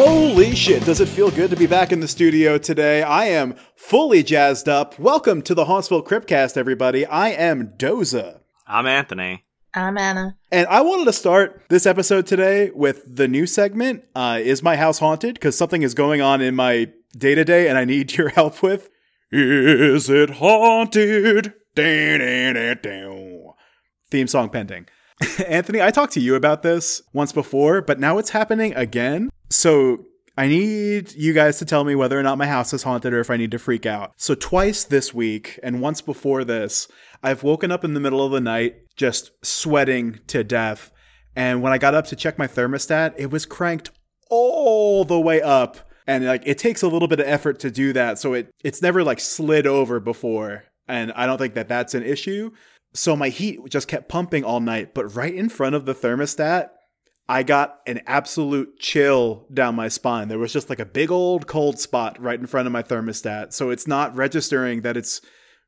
[0.00, 3.02] Holy shit, does it feel good to be back in the studio today?
[3.02, 4.96] I am fully jazzed up.
[4.96, 7.04] Welcome to the Hauntsville Cryptcast, everybody.
[7.04, 8.38] I am Doza.
[8.64, 9.44] I'm Anthony.
[9.74, 10.36] I'm Anna.
[10.52, 14.76] And I wanted to start this episode today with the new segment, uh, Is My
[14.76, 15.34] House Haunted?
[15.34, 18.62] Because something is going on in my day to day and I need your help
[18.62, 18.90] with.
[19.32, 21.54] Is it haunted?
[24.12, 24.86] Theme song pending.
[25.48, 29.30] Anthony, I talked to you about this once before, but now it's happening again.
[29.50, 33.12] So I need you guys to tell me whether or not my house is haunted
[33.12, 34.12] or if I need to freak out.
[34.16, 36.86] So twice this week and once before this,
[37.22, 40.92] I've woken up in the middle of the night just sweating to death.
[41.34, 43.90] And when I got up to check my thermostat, it was cranked
[44.30, 45.78] all the way up.
[46.06, 48.18] And like it takes a little bit of effort to do that.
[48.18, 50.64] So it it's never like slid over before.
[50.86, 52.52] And I don't think that that's an issue.
[52.94, 56.70] So my heat just kept pumping all night, but right in front of the thermostat,
[57.28, 60.28] I got an absolute chill down my spine.
[60.28, 63.52] There was just like a big old cold spot right in front of my thermostat.
[63.52, 65.20] So it's not registering that it's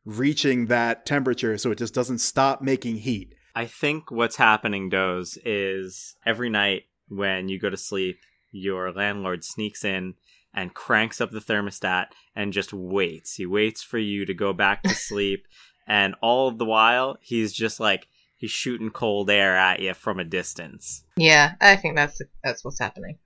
[0.06, 3.34] reaching that temperature, so it just doesn't stop making heat.
[3.54, 8.18] I think what's happening, Doze, is every night when you go to sleep,
[8.52, 10.14] your landlord sneaks in
[10.54, 13.34] and cranks up the thermostat and just waits.
[13.34, 15.46] He waits for you to go back to sleep
[15.86, 18.08] and all the while he's just like
[18.40, 21.04] he's shooting cold air at you from a distance.
[21.16, 23.18] Yeah, I think that's that's what's happening.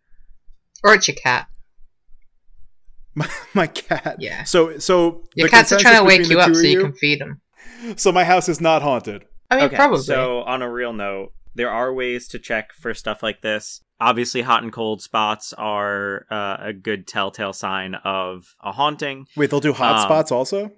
[0.82, 1.46] Or it's your cat.
[3.14, 4.16] My, my cat.
[4.18, 4.42] Yeah.
[4.42, 7.20] So so Your cats are trying to wake you up so of you can feed
[7.20, 7.40] them.
[7.96, 9.24] So my house is not haunted.
[9.50, 10.02] I mean, okay, probably.
[10.02, 13.82] so on a real note, there are ways to check for stuff like this.
[14.00, 19.28] Obviously, hot and cold spots are uh, a good telltale sign of a haunting.
[19.36, 20.72] Wait, they'll do hot Um, spots also?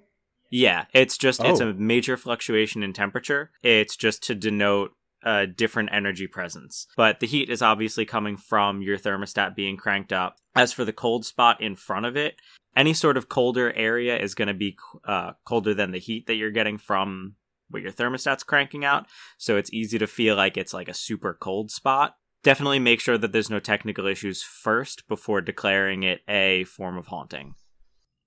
[0.49, 1.69] Yeah, it's just it's Oh.
[1.69, 3.51] a major fluctuation in temperature.
[3.63, 4.91] It's just to denote
[5.23, 6.87] a different energy presence.
[6.95, 10.37] But the heat is obviously coming from your thermostat being cranked up.
[10.55, 12.35] As for the cold spot in front of it,
[12.75, 16.35] any sort of colder area is going to be uh, colder than the heat that
[16.35, 17.35] you're getting from
[17.69, 19.07] what your thermostat's cranking out.
[19.37, 22.15] So it's easy to feel like it's like a super cold spot.
[22.43, 27.07] Definitely make sure that there's no technical issues first before declaring it a form of
[27.07, 27.55] haunting.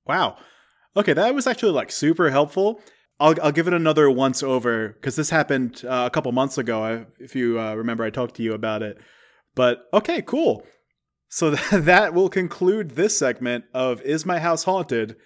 [0.05, 0.37] Wow.
[0.97, 2.81] Okay, that was actually like super helpful.
[3.19, 6.83] I'll I'll give it another once over because this happened uh, a couple months ago.
[6.83, 8.99] I, if you uh, remember, I talked to you about it.
[9.55, 10.67] But okay, cool.
[11.29, 15.17] So that will conclude this segment of "Is My House Haunted?"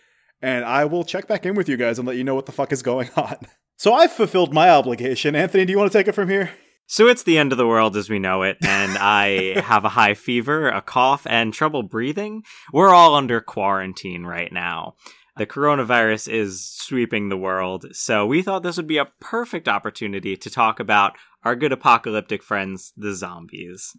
[0.42, 2.52] And I will check back in with you guys and let you know what the
[2.52, 3.36] fuck is going on.
[3.76, 5.34] So I've fulfilled my obligation.
[5.34, 6.50] Anthony, do you want to take it from here?
[6.86, 9.90] So it's the end of the world as we know it, and I have a
[9.90, 12.42] high fever, a cough, and trouble breathing.
[12.72, 14.96] We're all under quarantine right now.
[15.36, 20.36] The coronavirus is sweeping the world, so we thought this would be a perfect opportunity
[20.36, 23.96] to talk about our good apocalyptic friends, the zombies.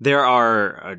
[0.00, 0.94] There are uh,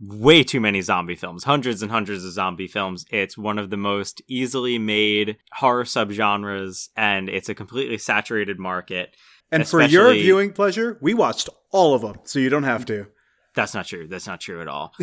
[0.00, 3.04] way too many zombie films, hundreds and hundreds of zombie films.
[3.10, 9.16] It's one of the most easily made horror subgenres, and it's a completely saturated market.
[9.50, 13.08] And for your viewing pleasure, we watched all of them, so you don't have to.
[13.54, 14.06] That's not true.
[14.06, 14.94] That's not true at all.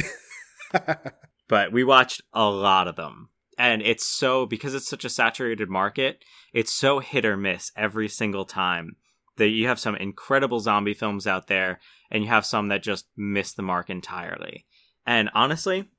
[1.48, 3.30] but we watched a lot of them.
[3.58, 8.10] And it's so, because it's such a saturated market, it's so hit or miss every
[8.10, 8.96] single time
[9.38, 11.80] that you have some incredible zombie films out there
[12.12, 14.66] and you have some that just miss the mark entirely.
[15.06, 15.90] And honestly,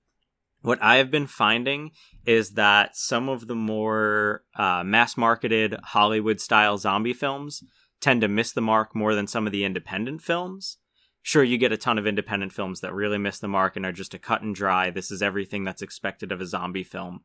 [0.63, 1.91] what I have been finding
[2.25, 7.63] is that some of the more uh, mass marketed Hollywood style zombie films
[8.01, 10.79] tend to miss the mark more than some of the independent films
[11.25, 13.93] sure you get a ton of independent films that really miss the mark and are
[13.93, 14.91] just a cut and dry.
[14.91, 17.23] This is everything that's expected of a zombie film.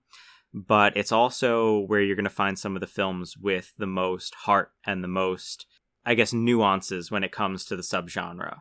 [0.54, 4.34] But it's also where you're going to find some of the films with the most
[4.34, 5.68] heart and the most
[6.06, 8.60] i guess nuances when it comes to the subgenre.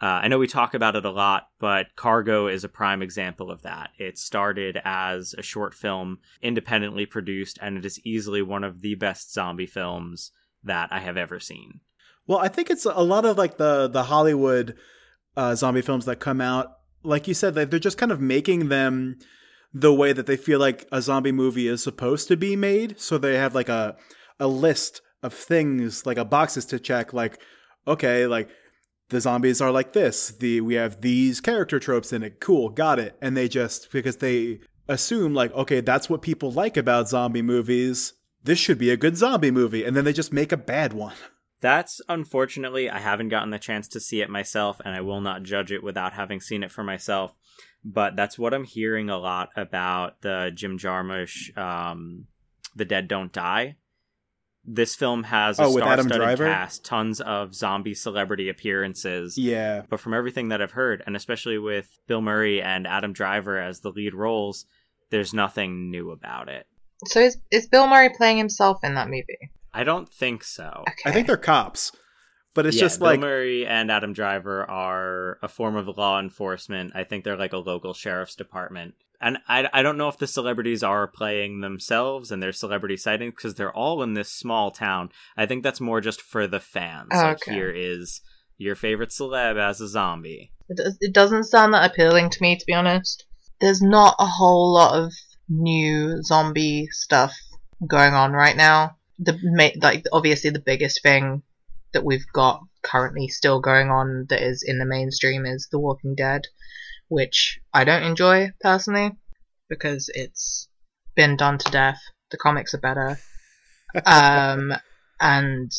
[0.00, 3.50] Uh, i know we talk about it a lot but cargo is a prime example
[3.50, 3.90] of that.
[3.98, 8.94] It started as a short film independently produced and it is easily one of the
[8.94, 10.30] best zombie films
[10.62, 11.80] that i have ever seen
[12.26, 14.76] Well, I think it's a lot of like the the Hollywood
[15.36, 16.72] uh, zombie films that come out.
[17.02, 19.18] Like you said, they're just kind of making them
[19.72, 22.98] the way that they feel like a zombie movie is supposed to be made.
[22.98, 23.96] So they have like a
[24.40, 27.12] a list of things, like a boxes to check.
[27.12, 27.40] Like,
[27.86, 28.48] okay, like
[29.10, 30.30] the zombies are like this.
[30.30, 32.40] The we have these character tropes in it.
[32.40, 33.16] Cool, got it.
[33.20, 38.14] And they just because they assume like, okay, that's what people like about zombie movies.
[38.42, 41.14] This should be a good zombie movie, and then they just make a bad one.
[41.66, 45.42] That's unfortunately, I haven't gotten the chance to see it myself, and I will not
[45.42, 47.34] judge it without having seen it for myself.
[47.84, 52.26] But that's what I'm hearing a lot about the Jim Jarmusch, um,
[52.76, 53.74] The Dead Don't Die.
[54.68, 59.36] this film has a Oh, star-studded cast, tons of zombie celebrity appearances.
[59.36, 59.82] Yeah.
[59.88, 63.80] But from everything that I've heard, and especially with Bill Murray and Adam Driver as
[63.80, 64.66] the lead roles,
[65.10, 66.66] there's nothing new about it.
[67.06, 69.50] So is is Bill Murray playing himself in that movie?
[69.76, 70.84] I don't think so.
[70.88, 71.10] Okay.
[71.10, 71.92] I think they're cops.
[72.54, 76.18] But it's yeah, just Bill like Murray and Adam Driver are a form of law
[76.18, 76.92] enforcement.
[76.94, 78.94] I think they're like a local sheriff's department.
[79.20, 83.34] And I, I don't know if the celebrities are playing themselves and their celebrity sightings
[83.36, 85.10] because they're all in this small town.
[85.36, 87.08] I think that's more just for the fans.
[87.12, 88.22] Like here is
[88.56, 90.52] your favorite celeb as a zombie.
[90.70, 93.26] It, does, it doesn't sound that appealing to me, to be honest.
[93.60, 95.12] There's not a whole lot of
[95.50, 97.34] new zombie stuff
[97.86, 98.96] going on right now.
[99.18, 101.42] The ma- like obviously the biggest thing
[101.92, 106.14] that we've got currently still going on that is in the mainstream is The Walking
[106.14, 106.46] Dead,
[107.08, 109.12] which I don't enjoy personally
[109.68, 110.68] because it's
[111.14, 112.00] been done to death.
[112.30, 113.18] The comics are better,
[114.04, 114.72] um,
[115.20, 115.72] and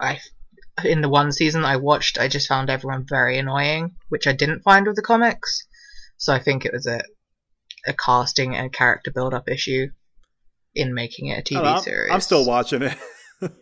[0.00, 0.20] I
[0.84, 4.62] in the one season I watched, I just found everyone very annoying, which I didn't
[4.62, 5.66] find with the comics.
[6.16, 7.02] So I think it was a
[7.86, 9.90] a casting and character build up issue
[10.74, 12.12] in making it a I TV I'm- series.
[12.12, 12.96] I'm still watching it.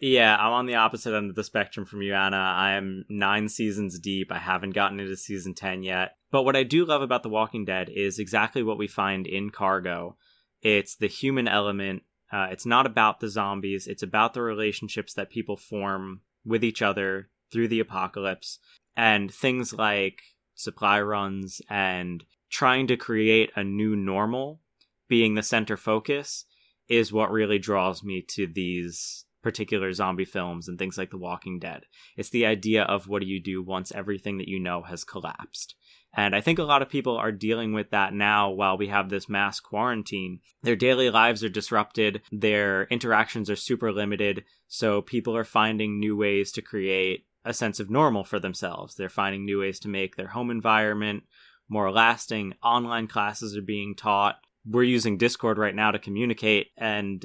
[0.00, 2.36] Yeah, I'm on the opposite end of the spectrum from you, Anna.
[2.36, 4.32] I am nine seasons deep.
[4.32, 6.16] I haven't gotten into season 10 yet.
[6.32, 9.50] But what I do love about The Walking Dead is exactly what we find in
[9.50, 10.16] Cargo
[10.62, 12.02] it's the human element.
[12.32, 16.82] Uh, it's not about the zombies, it's about the relationships that people form with each
[16.82, 18.58] other through the apocalypse.
[18.96, 20.20] And things like
[20.54, 24.60] supply runs and trying to create a new normal
[25.08, 26.44] being the center focus
[26.88, 31.58] is what really draws me to these particular zombie films and things like The Walking
[31.58, 31.84] Dead.
[32.16, 35.74] It's the idea of what do you do once everything that you know has collapsed.
[36.14, 39.08] And I think a lot of people are dealing with that now while we have
[39.08, 40.40] this mass quarantine.
[40.62, 46.16] Their daily lives are disrupted, their interactions are super limited, so people are finding new
[46.16, 48.94] ways to create a sense of normal for themselves.
[48.94, 51.24] They're finding new ways to make their home environment
[51.68, 52.54] more lasting.
[52.62, 54.36] Online classes are being taught.
[54.70, 57.24] We're using Discord right now to communicate, and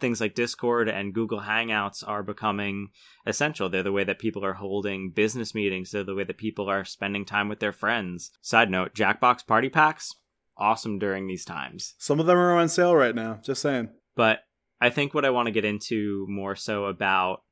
[0.00, 2.88] things like Discord and Google Hangouts are becoming
[3.26, 3.68] essential.
[3.68, 5.90] They're the way that people are holding business meetings.
[5.90, 8.30] They're the way that people are spending time with their friends.
[8.40, 10.14] Side note, Jackbox party packs,
[10.56, 11.94] awesome during these times.
[11.98, 13.40] Some of them are on sale right now.
[13.42, 13.90] Just saying.
[14.16, 14.40] But
[14.80, 17.42] I think what I want to get into more so about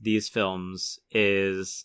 [0.00, 1.84] these films is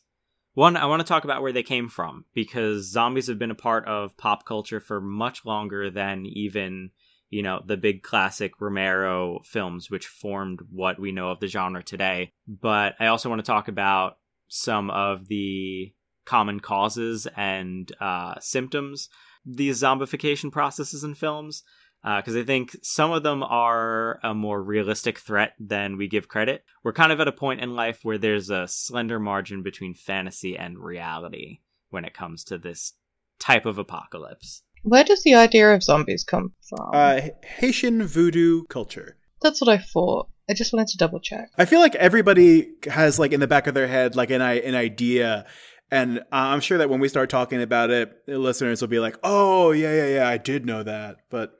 [0.56, 3.56] one, I want to talk about where they came from because zombies have been a
[3.56, 6.92] part of pop culture for much longer than even,
[7.30, 11.84] you know, the big classic Romero films, which formed what we know of the genre
[11.84, 12.32] today.
[12.48, 14.18] But I also want to talk about
[14.48, 15.94] some of the
[16.26, 19.10] common causes and uh, symptoms
[19.46, 21.64] these zombification processes in films
[22.06, 26.64] because I think some of them are a more realistic threat than we give credit.
[26.84, 30.56] We're kind of at a point in life where there's a slender margin between fantasy
[30.56, 32.94] and reality when it comes to this
[33.40, 34.62] type of apocalypse.
[34.84, 36.92] Where does the idea of zombies come from?
[36.94, 39.18] Uh, Haitian voodoo culture.
[39.42, 40.30] That's what I thought.
[40.48, 41.50] I just wanted to double check.
[41.58, 44.76] I feel like everybody has like in the back of their head like an an
[44.76, 45.48] idea,
[45.90, 49.72] and I'm sure that when we start talking about it, listeners will be like, "Oh
[49.72, 51.56] yeah, yeah, yeah, I did know that." But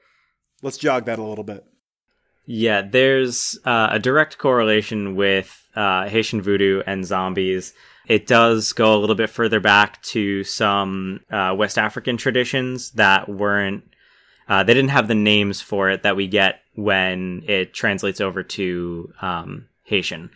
[0.62, 1.66] let's jog that a little bit.
[2.46, 7.74] Yeah, there's uh, a direct correlation with uh, Haitian voodoo and zombies.
[8.08, 13.28] It does go a little bit further back to some uh, West African traditions that
[13.28, 13.84] weren't,
[14.48, 18.44] uh, they didn't have the names for it that we get when it translates over
[18.44, 20.30] to um, Haitian.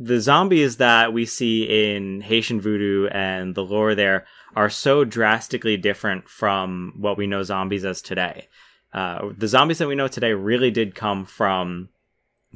[0.00, 4.24] The zombies that we see in Haitian voodoo and the lore there
[4.56, 8.48] are so drastically different from what we know zombies as today.
[8.94, 11.88] Uh, the zombies that we know today really did come from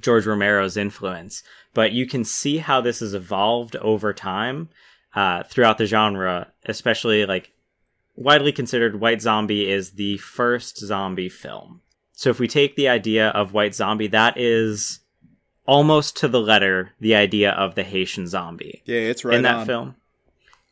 [0.01, 1.43] George Romero's influence,
[1.75, 4.69] but you can see how this has evolved over time
[5.15, 7.51] uh, throughout the genre, especially like
[8.15, 11.81] widely considered White Zombie is the first zombie film.
[12.13, 15.01] So if we take the idea of White Zombie, that is
[15.67, 19.57] almost to the letter the idea of the Haitian zombie Yeah, it's right in that
[19.57, 19.67] on.
[19.67, 19.95] film.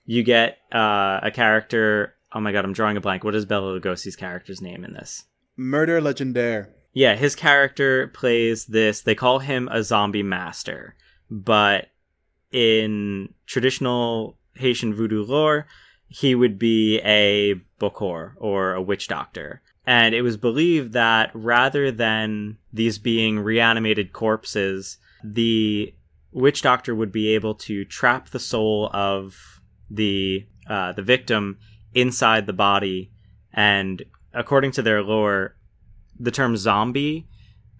[0.06, 2.14] You get uh, a character.
[2.32, 3.24] Oh my god, I'm drawing a blank.
[3.24, 5.24] What is Bela Lugosi's character's name in this?
[5.56, 6.68] Murder Legendre.
[6.92, 9.02] Yeah, his character plays this.
[9.02, 10.96] They call him a zombie master,
[11.30, 11.88] but
[12.52, 15.66] in traditional Haitian voodoo lore,
[16.08, 19.62] he would be a bokor or a witch doctor.
[19.86, 25.94] And it was believed that rather than these being reanimated corpses, the
[26.32, 29.60] witch doctor would be able to trap the soul of
[29.90, 31.58] the uh, the victim
[31.94, 33.12] inside the body.
[33.52, 34.02] And
[34.36, 35.56] according to their lore,
[36.18, 37.26] the term zombie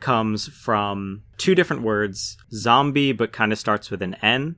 [0.00, 4.56] comes from two different words zombie, but kind of starts with an N,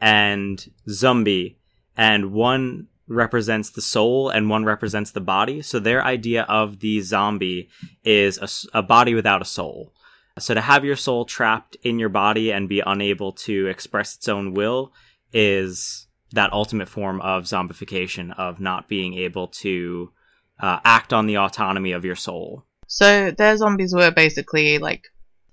[0.00, 1.58] and zombie.
[1.96, 5.62] And one represents the soul and one represents the body.
[5.62, 7.70] So their idea of the zombie
[8.04, 9.94] is a, a, body without a soul.
[10.38, 14.28] So to have your soul trapped in your body and be unable to express its
[14.28, 14.92] own will
[15.32, 20.12] is that ultimate form of zombification of not being able to
[20.60, 22.64] uh, act on the autonomy of your soul.
[22.86, 25.04] So their zombies were basically like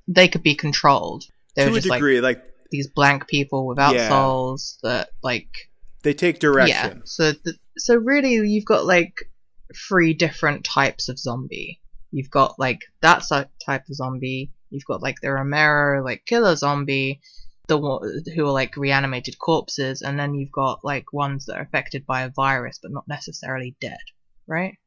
[0.08, 1.26] they could be controlled.
[1.56, 4.10] They to were a just degree, like, like, these blank people without Yeah.
[4.10, 5.50] souls that like
[6.04, 6.98] they take direction.
[6.98, 7.02] yeah.
[7.06, 9.14] So th- so really you've got like
[9.90, 11.80] three different types of zombie.
[12.12, 14.52] You've got like that si- type of zombie.
[14.70, 17.20] You've got like the Romero like killer zombie,
[17.68, 21.62] the one who are like reanimated corpses, and then you've got like ones that are
[21.64, 23.98] affected by a virus but not necessarily dead,
[24.48, 24.78] right?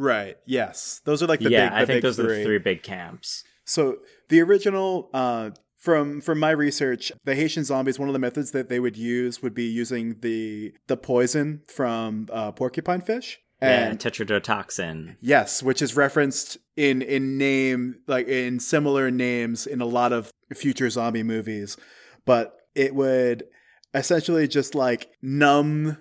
[0.00, 0.38] Right.
[0.46, 1.02] Yes.
[1.04, 1.72] Those are like the yeah, big.
[1.72, 2.24] The I think those three.
[2.24, 3.44] are the three big camps.
[3.66, 3.98] So
[4.30, 7.98] the original, uh, from from my research, the Haitian zombies.
[7.98, 12.28] One of the methods that they would use would be using the the poison from
[12.32, 13.38] uh, porcupine fish.
[13.62, 15.16] And And tetrodotoxin.
[15.20, 20.30] yes, which is referenced in in name like in similar names in a lot of
[20.54, 21.76] future zombie movies,
[22.24, 23.44] but it would
[23.92, 25.98] essentially just like numb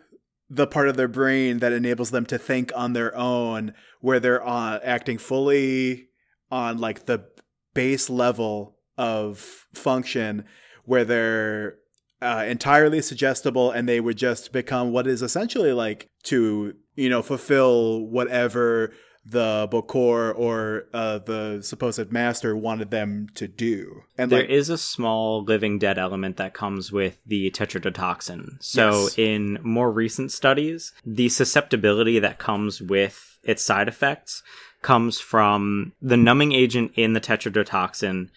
[0.49, 4.45] the part of their brain that enables them to think on their own where they're
[4.45, 6.09] uh, acting fully
[6.51, 7.23] on like the
[7.73, 10.43] base level of function
[10.85, 11.77] where they're
[12.21, 17.21] uh, entirely suggestible and they would just become what is essentially like to you know
[17.21, 18.91] fulfill whatever
[19.25, 24.69] the Bokor or uh, the supposed master wanted them to do and There like is
[24.69, 28.57] a small living dead element that comes with the tetrodotoxin.
[28.61, 29.17] So, Yes.
[29.17, 34.41] in more recent studies, the susceptibility that comes with its side effects
[34.81, 38.29] comes from the numbing agent in the tetrodotoxin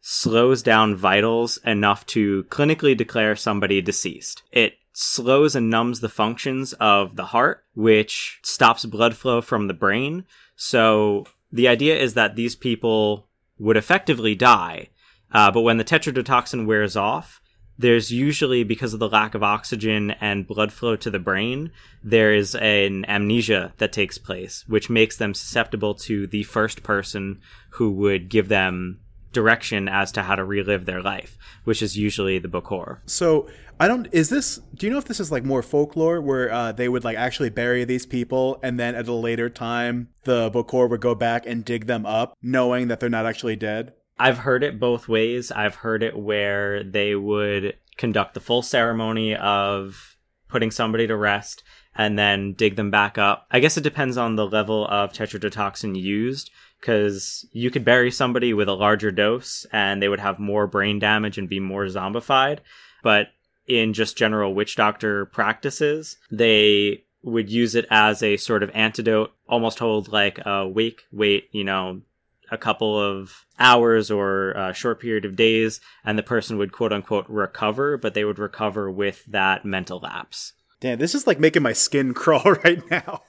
[0.00, 4.42] slows down vitals enough to clinically declare somebody deceased.
[4.52, 9.74] It slows and numbs the functions of the heart, which stops blood flow from the
[9.74, 10.24] brain.
[10.56, 14.88] So the idea is that these people would effectively die,
[15.32, 17.40] uh, but when the tetrodotoxin wears off,
[17.76, 21.72] there's usually because of the lack of oxygen and blood flow to the brain,
[22.04, 27.40] there is an amnesia that takes place, which makes them susceptible to the first person
[27.70, 29.00] who would give them
[29.34, 33.00] direction as to how to relive their life, which is usually the Bokor.
[33.04, 33.48] So
[33.78, 34.08] I don't.
[34.12, 34.60] Is this?
[34.74, 37.50] Do you know if this is like more folklore, where uh, they would like actually
[37.50, 41.64] bury these people, and then at a later time the Bokor would go back and
[41.64, 43.92] dig them up, knowing that they're not actually dead?
[44.18, 45.50] I've heard it both ways.
[45.50, 50.16] I've heard it where they would conduct the full ceremony of
[50.48, 51.64] putting somebody to rest
[51.96, 53.46] and then dig them back up.
[53.50, 56.50] I guess it depends on the level of tetrodotoxin used
[56.84, 60.98] because you could bury somebody with a larger dose and they would have more brain
[60.98, 62.58] damage and be more zombified.
[63.02, 63.28] But
[63.66, 69.32] in just general witch doctor practices, they would use it as a sort of antidote,
[69.48, 72.02] almost hold like a wake, wait, you know,
[72.50, 76.92] a couple of hours or a short period of days, and the person would quote
[76.92, 80.52] unquote recover, but they would recover with that mental lapse.
[80.80, 83.22] Damn, this is like making my skin crawl right now.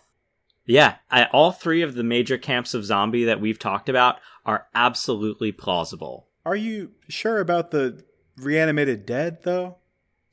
[0.66, 4.68] Yeah, I, all three of the major camps of zombie that we've talked about are
[4.74, 6.28] absolutely plausible.
[6.46, 8.04] Are you sure about the
[8.38, 9.78] reanimated dead though?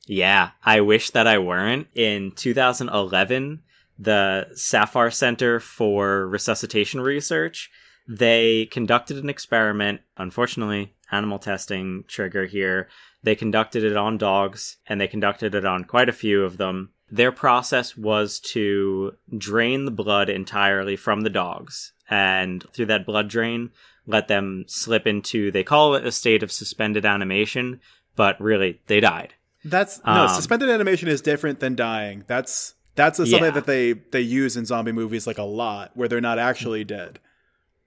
[0.05, 1.87] Yeah, I wish that I weren't.
[1.95, 3.61] In 2011,
[3.97, 7.71] the Safar Center for Resuscitation Research,
[8.07, 10.01] they conducted an experiment.
[10.17, 12.89] Unfortunately, animal testing trigger here.
[13.23, 16.89] They conducted it on dogs and they conducted it on quite a few of them.
[17.13, 23.27] Their process was to drain the blood entirely from the dogs and through that blood
[23.29, 23.69] drain,
[24.07, 27.79] let them slip into, they call it a state of suspended animation,
[28.15, 29.35] but really, they died.
[29.63, 32.23] That's no Um, suspended animation is different than dying.
[32.27, 33.59] That's that's a, something Yeah.
[33.59, 37.19] that they they use in zombie movies like a lot, where they're not actually dead.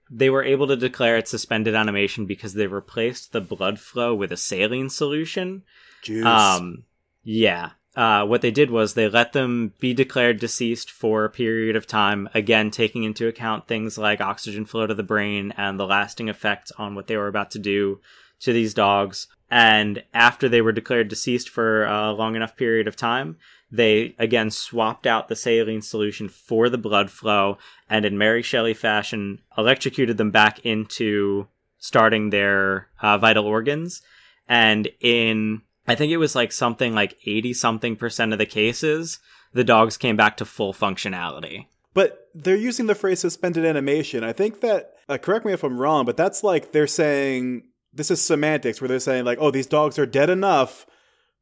[0.09, 4.31] They were able to declare it suspended animation because they replaced the blood flow with
[4.31, 5.63] a saline solution.
[6.01, 6.25] Juice.
[6.25, 6.85] Um,
[7.23, 7.71] yeah.
[7.97, 11.87] Uh, what they did was they let them be declared deceased for a period of
[11.87, 16.29] time, again, taking into account things like oxygen flow to the brain and the lasting
[16.29, 17.99] effects on what they were about to do
[18.39, 19.25] to these dogs.
[19.49, 23.37] And after they were declared deceased for a long enough period of time,
[23.71, 27.57] they again swapped out the saline solution for the blood flow
[27.89, 31.47] and in Mary Shelley fashion electrocuted them back into
[31.79, 34.03] starting their uh, vital organs.
[34.47, 39.19] And in, I think it was like something like 80 something percent of the cases,
[39.53, 41.67] the dogs came back to full functionality.
[41.93, 44.23] But they're using the phrase suspended animation.
[44.23, 47.63] I think that, uh, correct me if I'm wrong, but that's like they're saying,
[47.93, 50.85] this is semantics where they're saying, like, oh, these dogs are dead enough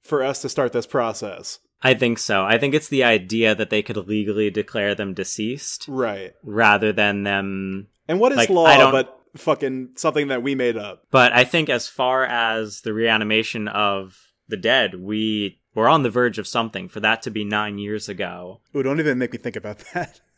[0.02, 1.60] for us to start this process.
[1.82, 2.44] I think so.
[2.44, 6.34] I think it's the idea that they could legally declare them deceased Right.
[6.44, 7.88] rather than them.
[8.08, 11.04] And what is Like, law but fucking something that we made up?
[11.12, 16.10] But I think as far as the reanimation of the dead, we were on the
[16.10, 18.62] verge of something for that to be nine years ago.
[18.76, 20.22] Ooh, don't even make me think about that.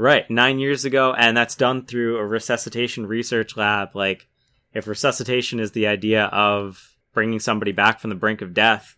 [0.00, 3.96] Right, nine years ago, and that's done through a resuscitation research lab.
[3.96, 4.28] Like,
[4.72, 8.96] if resuscitation is the idea of bringing somebody back from the brink of death,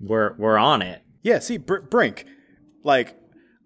[0.00, 1.02] we're we're on it.
[1.22, 2.26] Yeah, see, Br- Brink,
[2.82, 3.16] like,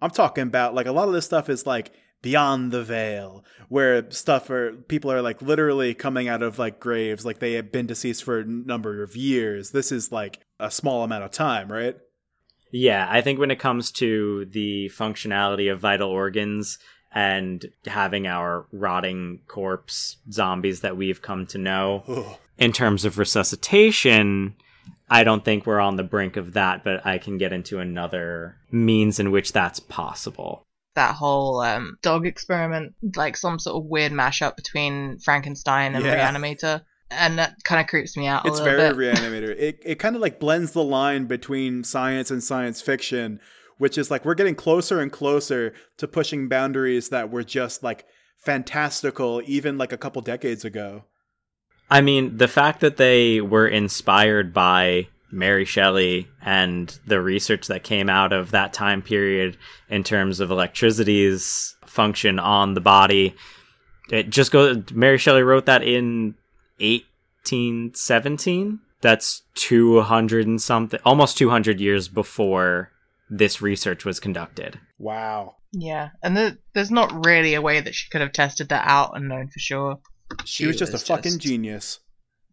[0.02, 1.90] I'm talking about, like, a lot of this stuff is, like,
[2.22, 7.24] beyond the veil, where stuff are, people are, like, literally coming out of, like, graves,
[7.24, 9.70] like, they have been deceased for a number of years.
[9.70, 11.96] This is, like, a small amount of time, right?
[12.70, 16.78] Yeah, I think when it comes to the functionality of vital organs
[17.14, 24.54] and having our rotting corpse zombies that we've come to know, in terms of resuscitation,
[25.08, 28.56] I don't think we're on the brink of that, but I can get into another
[28.70, 30.64] means in which that's possible.
[30.98, 36.16] That whole um, dog experiment, like some sort of weird mashup between Frankenstein and Yeah.
[36.32, 39.14] Reanimator, and that kind of creeps me out a It's little very bit.
[39.14, 39.54] reanimator.
[39.68, 43.38] It, it kind of, like, blends the line between science and science fiction,
[43.78, 48.04] which is, like, we're getting closer and closer to pushing boundaries that were just, like,
[48.36, 51.04] fantastical even, like, a couple decades ago.
[51.90, 57.84] I mean, the fact that they were inspired by Mary Shelley and the research that
[57.84, 59.56] came out of that time period
[59.88, 63.34] in terms of electricity's function on the body,
[64.10, 64.90] it just goes.
[64.92, 66.34] Mary Shelley wrote that in
[66.78, 68.80] 1817.
[69.00, 72.90] That's 200 and something, almost 200 years before
[73.30, 74.80] this research was conducted.
[74.98, 75.54] Wow.
[75.72, 79.12] Yeah, and the, there's not really a way that she could have tested that out
[79.14, 79.98] and known for sure.
[80.44, 82.00] She, was just a fucking genius.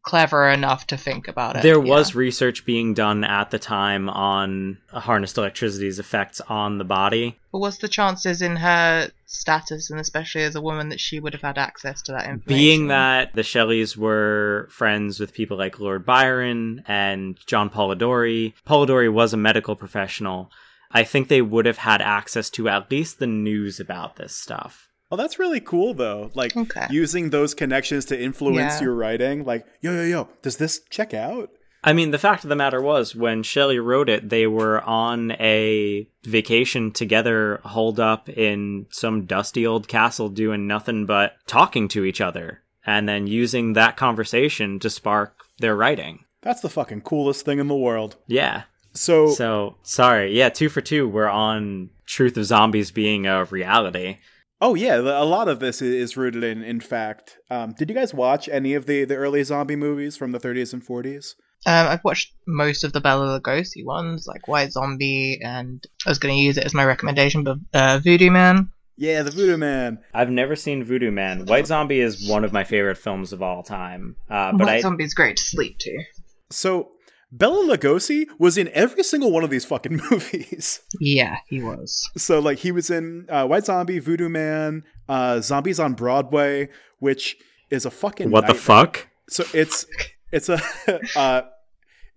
[0.05, 1.63] Clever enough to think about it.
[1.63, 1.91] There yeah.
[1.91, 7.39] was research being done at the time on harnessed electricity's effects on the body.
[7.51, 11.33] But what's the chances in her status, and especially as a woman, that she would
[11.33, 12.45] have had access to that information?
[12.47, 19.11] Being that the Shelleys were friends with people like Lord Byron and John Polidori, Polidori
[19.11, 20.51] was a medical professional.
[20.91, 24.87] I think they would have had access to at least the news about this stuff.
[25.11, 26.31] Oh, that's really cool though.
[26.33, 26.87] Like Okay.
[26.89, 28.85] using those connections to influence Yeah.
[28.85, 29.45] your writing.
[29.45, 31.49] Like, yo, yo, yo, does this check out?
[31.83, 35.33] I mean, the fact of the matter was, when Shelley wrote it, they were on
[35.33, 42.03] a vacation together, holed up in some dusty old castle, doing nothing but talking to
[42.03, 46.25] each other, and then using that conversation to spark their writing.
[46.41, 48.15] That's the fucking coolest thing in the world.
[48.25, 48.63] Yeah.
[48.93, 50.35] So, So, sorry.
[50.35, 51.07] Yeah, two for two.
[51.07, 54.17] We're on Truth of Zombies being a reality.
[54.61, 57.37] Oh yeah, a lot of this is rooted in in fact.
[57.49, 60.73] Um, did you guys watch any of the the early zombie movies from the 30s
[60.73, 61.35] and 40s?
[61.67, 66.19] Um, I've watched most of the Bela Lugosi ones, like White Zombie, and I was
[66.19, 68.69] going to use it as my recommendation, but uh, Voodoo Man.
[68.97, 69.99] Yeah, the Voodoo Man.
[70.13, 71.45] I've never seen Voodoo Man.
[71.45, 74.15] White Zombie is one of my favorite films of all time.
[74.29, 76.03] Uh, but White I, Zombie's great to sleep to.
[76.51, 76.91] So,
[77.37, 80.81] Bela Lugosi was in every single one of these fucking movies.
[80.99, 82.09] Yeah, he was.
[82.17, 86.69] So like he was in uh, White Zombie, Voodoo Man, uh, Zombies on Broadway,
[86.99, 87.35] which
[87.69, 89.07] is a fucking what the fuck?
[89.29, 89.85] So it's
[90.31, 90.61] it's a
[91.15, 91.41] uh,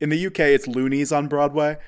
[0.00, 1.78] in the UK it's Loonies on Broadway.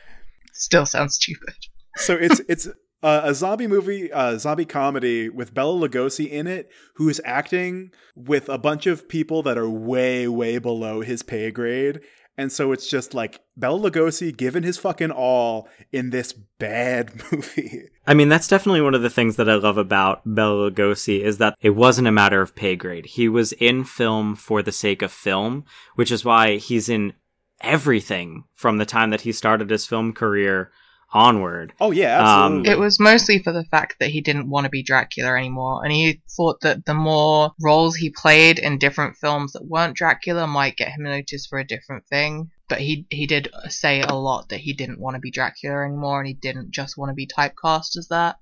[0.52, 1.54] Still sounds stupid.
[1.96, 2.66] So it's it's
[3.02, 7.92] uh, a zombie movie, uh, zombie comedy with Bela Lugosi in it, who is acting
[8.14, 12.00] with a bunch of people that are way way below his pay grade.
[12.36, 17.88] And so it's just like Bela Lugosi giving his fucking all in this bad movie.
[18.06, 21.38] I mean, that's definitely one of the things that I love about Bela Lugosi is
[21.38, 23.06] that it wasn't a matter of pay grade.
[23.06, 25.64] He was in film for the sake of film,
[25.96, 27.12] which is why he's in
[27.60, 30.72] everything from the time that he started his film career
[31.12, 31.72] onward.
[31.80, 32.70] Oh yeah, Um, absolutely.
[32.70, 35.92] It was mostly for the fact that he didn't want to be Dracula anymore, and
[35.92, 40.76] he thought that the more roles he played in different films that weren't Dracula might
[40.76, 42.50] get him noticed for a different thing.
[42.68, 46.20] But he he did say a lot that he didn't want to be Dracula anymore,
[46.20, 48.36] and he didn't just want to be typecast as that.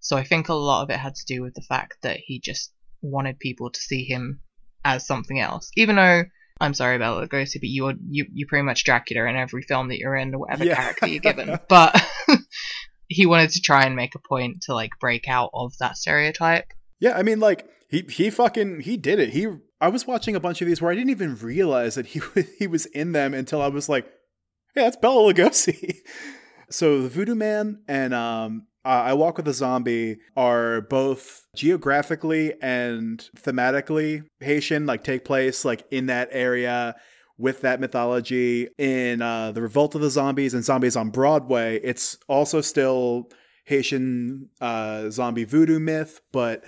[0.00, 2.38] So I think a lot of it had to do with the fact that he
[2.38, 4.40] just wanted people to see him
[4.84, 6.24] as something else, even though.
[6.60, 9.98] I'm sorry, Bela Lugosi, but you're you you pretty much Dracula in every film that
[9.98, 10.76] you're in, or whatever Yeah.
[10.76, 11.58] character you're given.
[11.68, 12.00] But
[13.08, 16.66] he wanted to try and make a point to like break out of that stereotype.
[17.00, 19.30] Yeah, I mean, like he he fucking he did it.
[19.30, 19.48] He
[19.80, 22.20] I was watching a bunch of these where I didn't even realize that he
[22.58, 24.04] he was in them until I was like,
[24.74, 25.96] hey, that's Bela Lugosi.
[26.70, 32.52] so the Voodoo Man and um uh, I Walk with a Zombie are both geographically
[32.60, 36.94] and thematically Haitian, like take place like in that area
[37.38, 38.68] with that mythology.
[38.78, 43.30] In uh, the Revolt of the Zombies and Zombies on Broadway, it's also still
[43.64, 46.64] Haitian uh, zombie voodoo myth, but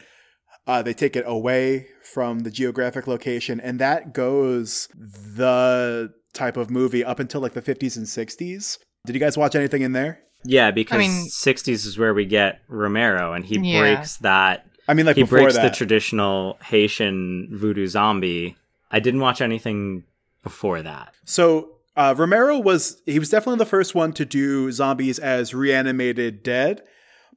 [0.67, 6.71] uh, they take it away from the geographic location, and that goes the type of
[6.71, 8.79] movie up until like the 50s and 60s.
[9.05, 10.26] Did you guys watch anything in there?
[10.47, 13.81] Yeah, because I mean- 60s is where we get Romero, and he Yeah.
[13.81, 14.67] breaks that.
[14.89, 15.63] I mean, like he breaks that.
[15.71, 18.57] the traditional Haitian voodoo zombie.
[18.91, 20.05] I didn't watch anything
[20.43, 21.13] before that.
[21.25, 26.43] So uh, Romero was he was definitely the first one to do zombies as reanimated
[26.43, 26.83] dead.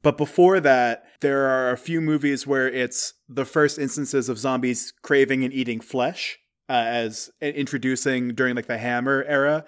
[0.02, 4.93] But before that, there are a few movies where it's the first instances of zombies
[5.02, 6.38] craving and eating flesh,
[6.69, 9.65] uh, as uh, introducing during like the Hammer era.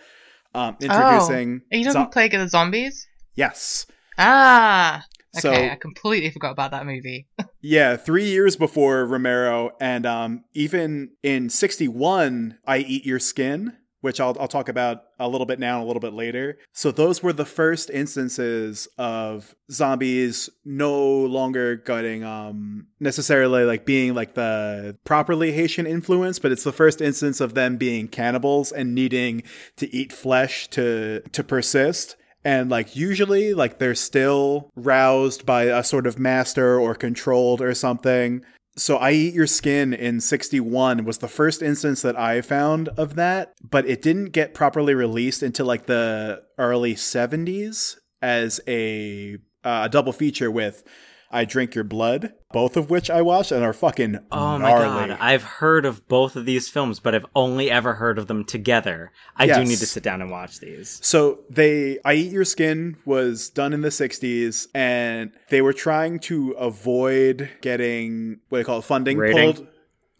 [0.54, 3.08] Um, introducing Are you talking zo- Plague of the Zombies?
[3.36, 3.86] Yes,
[4.17, 5.06] Ah.
[5.34, 7.28] Okay, So- I completely forgot about that movie.
[7.63, 14.20] Yeah, three years before Romero, and um, even in '61, I Eat Your Skin, which
[14.20, 16.58] I'll I'll talk about a little bit now, and a little bit later.
[16.74, 24.15] So those were the first instances of zombies no longer getting um necessarily like being
[24.15, 28.96] like the properly Haitian influence, but it's the first instance of them being cannibals and
[28.96, 29.44] needing
[29.78, 35.84] to eat flesh to to persist and like usually like they're still roused by a
[35.84, 38.43] sort of master or controlled or something.
[38.77, 43.15] So i eat your skin in 61 was the first instance that i found of
[43.15, 49.82] that but it didn't get properly released until like the early 70s as a uh,
[49.86, 50.84] a double feature with
[51.32, 55.12] i drink your blood both of which i watched and are fucking Oh my god,
[55.20, 59.12] I've heard of both of these films, but I've only ever heard of them together.
[59.38, 61.00] I do need to sit down and watch these.
[61.02, 66.20] So they I Eat Your Skin was done in the 60s and they were trying
[66.20, 69.54] to avoid getting what do you call it funding Rating?
[69.54, 69.67] pulled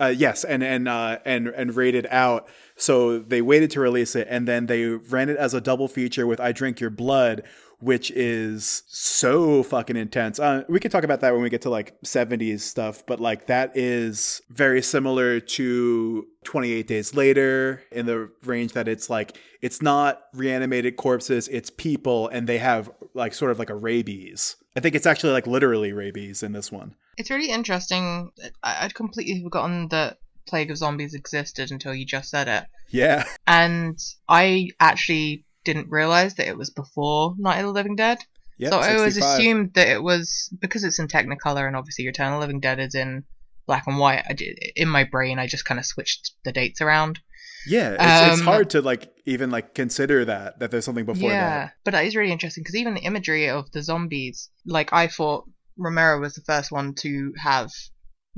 [0.02, 2.48] uh, yes, and and uh, and and rated out.
[2.76, 6.26] So they waited to release it, and then they ran it as a double feature
[6.26, 7.44] with "I Drink Your Blood,"
[7.80, 10.40] which is so fucking intense.
[10.40, 13.46] Uh, we could talk about that when we get to like '70s stuff, but like
[13.48, 19.82] that is very similar to 28 Days Later in the range that it's like it's
[19.82, 24.56] not reanimated corpses, it's people, and they have like sort of like a rabies.
[24.76, 26.96] I think it's actually like literally rabies in this one.
[27.18, 28.32] It's really interesting.
[28.64, 32.66] I'd completely forgotten that Plague of Zombies existed until you just said it.
[32.90, 33.26] Yeah.
[33.48, 38.20] And I actually didn't realize that it was before Night of the Living Dead.
[38.58, 42.28] Yep, so I always assumed that it was because it's in Technicolor and obviously Return
[42.28, 43.24] of the Living Dead is in
[43.66, 44.24] black and white.
[44.30, 47.20] I did, in my brain, I just kind of switched the dates around.
[47.68, 51.30] Yeah, it's, it's Um, hard to like even like consider that that there's something before
[51.30, 51.74] yeah, that.
[51.84, 55.48] but that is really interesting because even the imagery of the zombies, like I thought
[55.78, 57.70] Romero was the first one to have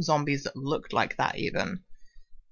[0.01, 1.83] zombies that looked like that even.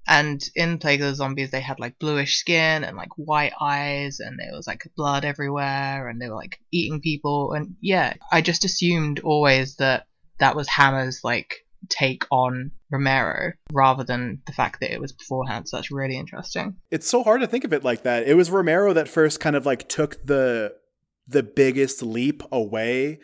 [0.07, 4.19] And in Plague of the Zombies, they had like bluish skin and like white eyes,
[4.19, 7.53] and there was like blood everywhere, and they were like eating people.
[7.53, 10.07] And yeah, I just assumed always that
[10.39, 15.67] that was Hammer's like take on Romero rather than the fact that it was beforehand.
[15.67, 16.75] So that's really interesting.
[16.89, 18.27] It's so hard to think of it like that.
[18.27, 20.75] It was Romero that first kind of like took the
[21.27, 23.19] the biggest leap away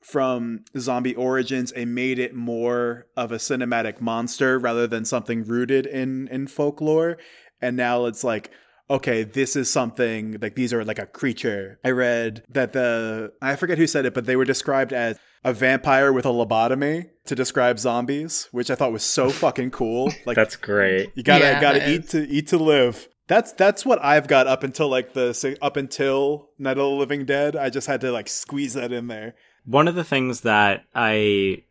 [0.00, 5.86] from zombie origins and made it more of a cinematic monster rather than something rooted
[5.86, 7.18] in in folklore.
[7.60, 8.50] And now it's like
[8.90, 11.78] okay, this is something like these are like a creature.
[11.84, 15.52] I read that the I forget who said it, but they were described as a
[15.54, 20.12] vampire with a lobotomy to describe zombies, which I thought was so fucking cool.
[20.26, 21.12] Like That's great.
[21.14, 22.10] you gotta Yeah, gotta eat is.
[22.10, 23.08] to eat to live.
[23.28, 26.88] That's that's what I've got up until like the si- up until Night of the
[26.88, 27.54] Living Dead.
[27.54, 29.34] I just had to like squeeze that in there.
[29.64, 31.62] One of the things that I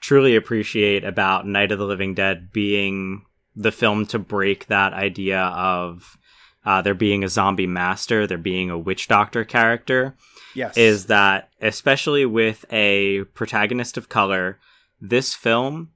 [0.00, 5.38] truly appreciate about Night of the Living Dead being the film to break that idea
[5.40, 6.16] of
[6.64, 10.16] uh, there being a zombie master, there being a witch doctor character,
[10.54, 14.58] Yes, is that especially with a protagonist of color,
[15.00, 15.90] this film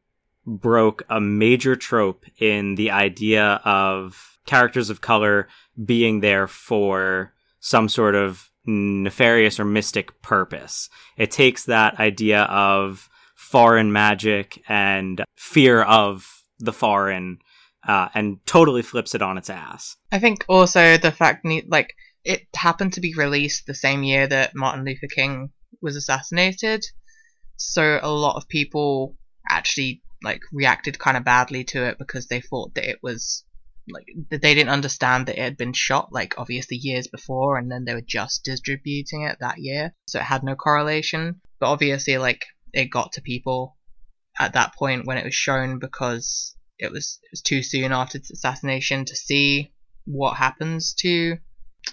[0.47, 5.49] broke a major trope in the idea of characters of color
[5.85, 10.89] being there for some sort of nefarious or mystic purpose.
[11.17, 17.39] It takes that idea of foreign magic and fear of the foreign
[17.89, 19.97] uh, and totally flips it on its ass.
[20.13, 24.55] I think also the fact, like, it happened to be released the same year that
[24.55, 26.85] Martin Luther King was assassinated,
[27.57, 29.17] so a lot of people
[29.51, 33.45] actually like reacted kind of badly to it because they thought that it was
[33.91, 37.85] like they didn't understand that it had been shot like obviously years before and then
[37.85, 39.95] they were just distributing it that year.
[40.07, 41.41] So it had no correlation.
[41.59, 43.77] But obviously, like it got to people
[44.39, 48.19] at that point when it was shown because it was it was too soon after
[48.19, 49.73] its assassination to see
[50.05, 51.37] what happens to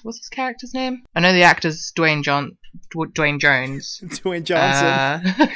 [0.03, 1.03] what's his character's name?
[1.15, 2.57] I know the actor's Dwayne John
[3.13, 4.01] Duane Jones.
[4.03, 4.87] Dwayne Johnson.
[4.87, 5.47] Uh,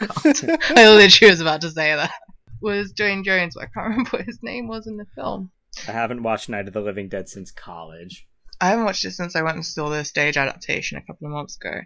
[0.00, 0.60] God.
[0.76, 2.12] I literally was about to say that
[2.60, 5.50] was Duane Jones, but I can't remember what his name was in the film.
[5.86, 8.26] I haven't watched Night of the Living Dead since college.
[8.60, 11.32] I haven't watched it since I went and saw the stage adaptation a couple of
[11.32, 11.80] months ago.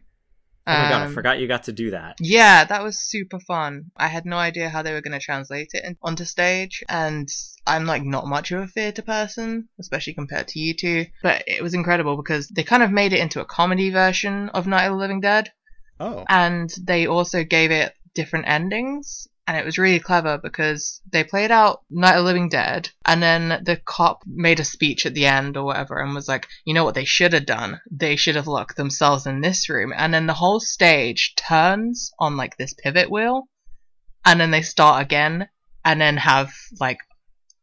[0.71, 2.17] Oh my god, I Um, forgot you got to do that.
[2.21, 3.91] Yeah, that was super fun.
[3.97, 7.29] I had no idea how they were going to translate it onto stage, and
[7.67, 11.07] I'm like not much of a theatre person, especially compared to you two.
[11.23, 14.67] But it was incredible because they kind of made it into a comedy version of
[14.69, 15.51] Night of the Living Dead,
[15.99, 16.25] oh.
[16.29, 19.27] and they also gave it different endings.
[19.47, 23.63] And it was really clever because they played out Night of Living Dead, and then
[23.65, 26.85] the cop made a speech at the end or whatever, and was like, "You know
[26.85, 27.81] what they should have done?
[27.91, 32.37] They should have locked themselves in this room." And then the whole stage turns on
[32.37, 33.49] like this pivot wheel,
[34.25, 35.49] and then they start again,
[35.85, 36.99] and then have like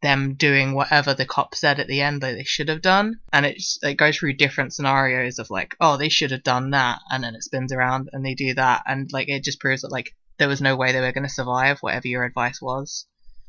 [0.02, 3.46] them doing whatever the cop said at the end that they should have done, and
[3.46, 7.24] it it goes through different scenarios of like, oh, they should have done that, and
[7.24, 10.14] then it spins around and they do that, and like it just proves that like
[10.40, 13.06] there was no way they were going to survive whatever your advice was.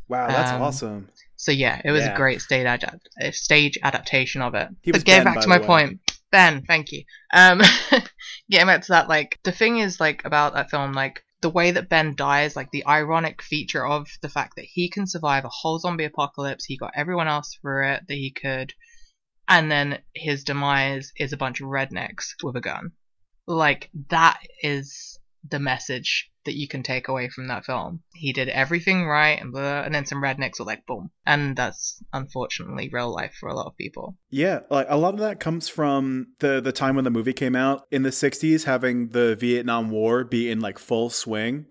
[0.08, 1.08] Wow, that's um, awesome.
[1.36, 2.14] So yeah, it was Yeah.
[2.14, 2.66] a great stage
[3.32, 4.68] stage adaptation of it.
[4.82, 5.66] He but getting Ben, back to my way.
[5.66, 7.04] point, Ben, thank you.
[7.32, 7.60] Um,
[8.50, 11.70] getting back to that, like the thing is like about that film, like the way
[11.70, 15.50] that Ben dies, like the ironic feature of the fact that he can survive a
[15.50, 18.72] whole zombie apocalypse, he got everyone else through it that he could,
[19.46, 22.92] and then his demise is a bunch of rednecks with a gun.
[23.46, 28.00] Like that is the message that you can take away from that film.
[28.14, 32.02] He did everything right, and blah, and then some rednecks were like boom, and that's
[32.14, 34.16] unfortunately real life for a lot of people.
[34.30, 37.54] Yeah, like a lot of that comes from the the time when the movie came
[37.54, 41.66] out in the 60s having the Vietnam War be in like full swing.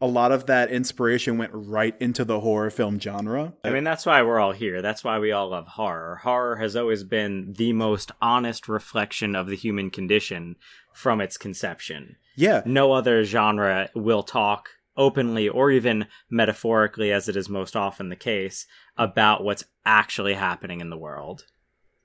[0.00, 3.54] A lot of that inspiration went right into the horror film genre.
[3.64, 4.82] I mean, that's why we're all here.
[4.82, 6.20] That's why we all love horror.
[6.22, 10.56] Horror has always been the most honest reflection of the human condition
[10.92, 12.16] from its conception.
[12.36, 18.08] Yeah, No other genre will talk openly or even metaphorically, as it is most often
[18.08, 21.44] the case, about what's actually happening in the world.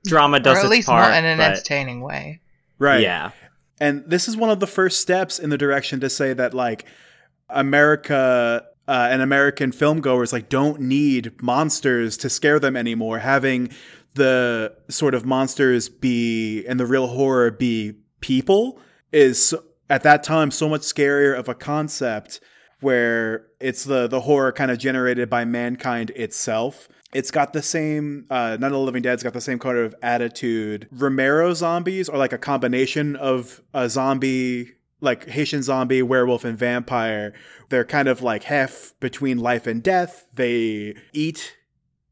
[0.06, 2.42] Drama does or at its least part, not in an but entertaining way.
[2.80, 3.02] right.
[3.02, 3.32] yeah,
[3.80, 6.86] And this is one of the first steps in the direction to say that like
[7.50, 13.20] America uh, and American film goers like don't need monsters to scare them anymore.
[13.20, 13.70] Having
[14.16, 18.80] the sort of monsters be and the real horror be people
[19.12, 19.56] is
[19.92, 22.40] at that time so much scarier of a concept
[22.80, 26.88] where it's the the horror kind of generated by mankind itself.
[27.14, 30.88] It's got the same uh of the Living Dead's got the same kind of attitude.
[30.92, 37.34] Romero zombies are like a combination of a zombie like Haitian zombie, werewolf, and vampire.
[37.70, 40.26] They're kind of like half between life and death.
[40.34, 41.58] They eat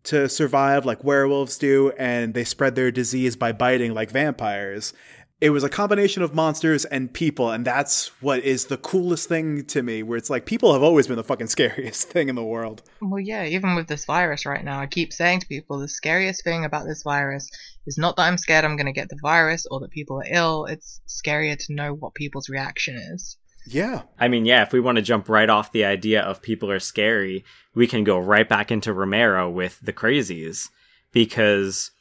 [0.05, 4.91] to survive like werewolves do, and they spread their disease by biting like vampires.
[5.41, 9.63] It was a combination of monsters and people, and that's what is the coolest thing
[9.67, 12.43] to me, where it's like people have always been the fucking scariest thing in the
[12.43, 12.81] world.
[13.01, 16.43] Well, yeah, even with this virus right now, I keep saying to people the scariest
[16.43, 17.49] thing about this virus
[17.87, 20.27] is not that I'm scared I'm going to get the virus or that people are
[20.29, 20.65] ill.
[20.65, 23.37] It's scarier to know what people's reaction is.
[23.65, 24.03] Yeah.
[24.19, 26.79] I mean, yeah, if we want to jump right off the idea of people are
[26.79, 30.69] scary, we can go right back into Romero with The Crazies.
[31.13, 31.91] Because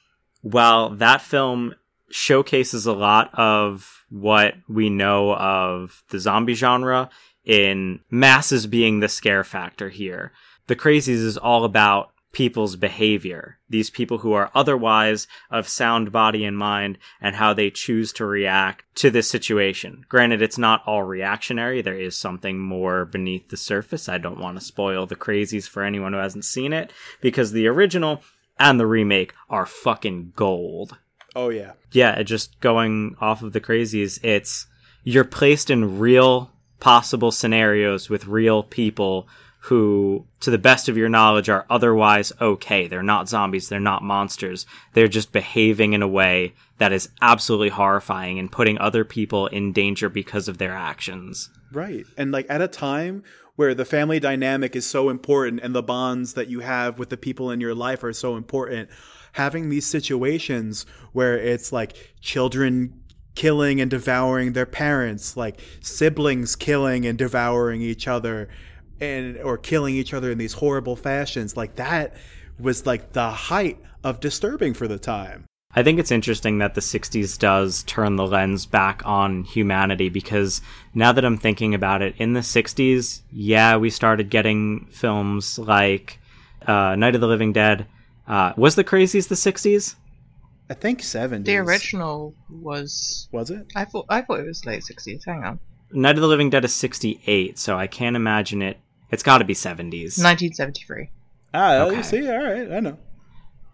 [0.43, 1.75] while that film
[2.11, 7.11] showcases a lot of what we know of the zombie genre
[7.45, 10.33] in masses being the scare factor here,
[10.67, 13.59] The Crazies is all about people's behavior.
[13.71, 18.27] These people who are otherwise of sound body and mind and how they choose to
[18.27, 20.05] react to this situation.
[20.09, 21.81] Granted, it's not all reactionary.
[21.81, 24.09] There is something more beneath the surface.
[24.09, 26.93] I don't want to spoil the crazies for anyone who hasn't seen it
[27.23, 28.23] because the original
[28.59, 30.99] and the remake are fucking gold.
[31.37, 31.73] Oh yeah.
[31.93, 34.67] Yeah, just going off of the crazies, it's
[35.05, 39.29] you're placed in real possible scenarios with real people
[39.63, 42.87] who, to the best of your knowledge, are otherwise okay.
[42.87, 43.69] They're not zombies.
[43.69, 44.67] They're not monsters.
[44.93, 49.73] They're just behaving in a way that is absolutely horrifying and putting other people in
[49.73, 51.51] danger because of their actions.
[51.73, 52.07] Right.
[52.17, 53.25] And like at a time
[53.57, 57.17] where the family dynamic is so important and the bonds that you have with the
[57.17, 58.89] people in your life are so important,
[59.33, 63.03] having these situations where it's like children
[63.35, 68.49] killing and devouring their parents, like siblings killing and devouring each other
[69.01, 72.17] and or killing each other in these horrible fashions, like that
[72.59, 75.45] was like the height of disturbing for the time.
[75.75, 80.63] I think it's interesting that the 60s does turn the lens back on humanity because
[80.95, 86.19] now that I'm thinking about it, in the 60s, yeah, we started getting films like
[86.67, 87.87] uh, Night of the Living Dead.
[88.29, 89.97] Uh, was The Crazies the 60s?
[90.71, 91.45] I think 70s.
[91.47, 93.29] The original was.
[93.33, 93.67] Was it?
[93.75, 95.25] I thought I thought it was late sixties.
[95.25, 95.59] Hang on.
[95.93, 98.79] Night of the Living Dead is 68, so I can't imagine it.
[99.11, 100.19] It's got to be 70s.
[100.23, 101.11] Nineteen seventy three.
[101.55, 101.97] Ah, Okay.
[101.97, 102.99] you see, all right, I know.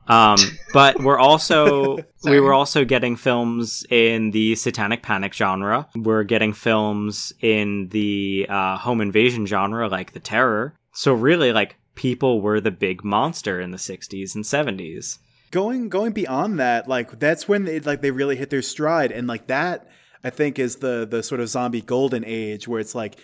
[0.07, 0.37] Um,
[0.73, 5.88] but we're also we were also getting films in the satanic panic genre.
[5.97, 10.75] We're getting films in the uh, home invasion genre, like The Terror.
[10.93, 15.19] So really, like people were the big monster in the '60s and '70s.
[15.51, 19.27] Going going beyond that, like that's when they like they really hit their stride, and
[19.27, 19.89] like that,
[20.23, 23.17] I think is the the sort of zombie golden age where it's like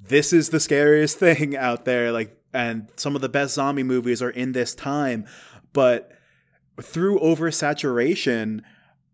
[0.00, 4.22] this is the scariest thing out there, like, and some of the best zombie movies
[4.22, 5.26] are in this time,
[5.72, 6.12] but
[6.80, 8.62] through oversaturation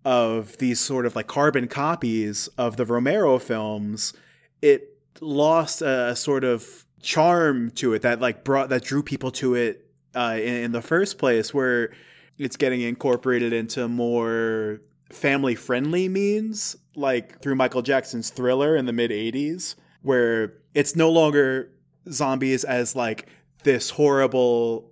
[0.05, 4.13] of these sort of like carbon copies of the Romero films,
[4.61, 9.55] it lost a sort of charm to it that like brought that drew people to
[9.55, 11.93] it uh, in, in the first place, where
[12.39, 18.93] it's getting incorporated into more family friendly means, like through Michael Jackson's Thriller in the
[18.93, 21.71] mid '80s, where it's no longer
[22.11, 23.27] zombies as like
[23.63, 24.91] this horrible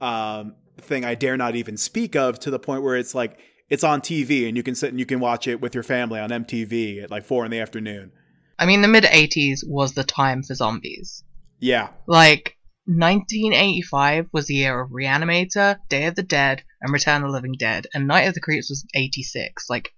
[0.00, 3.84] um, thing I dare not even speak of to the point where it's like it's
[3.84, 6.30] on TV and you can sit and you can watch it with your family on
[6.30, 8.12] MTV at like four in the afternoon.
[8.58, 11.24] I mean, the mid eighties was the time for zombies.
[11.60, 17.28] Yeah, Like 1985 was the year of Reanimator, Day of the Dead, and Return of
[17.28, 19.68] the Living Dead, and Night of the Creeps was 86.
[19.70, 19.92] Like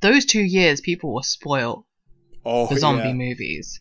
[0.00, 1.84] those two years, people were spoiled
[2.44, 3.14] oh for zombie yeah.
[3.14, 3.80] movies,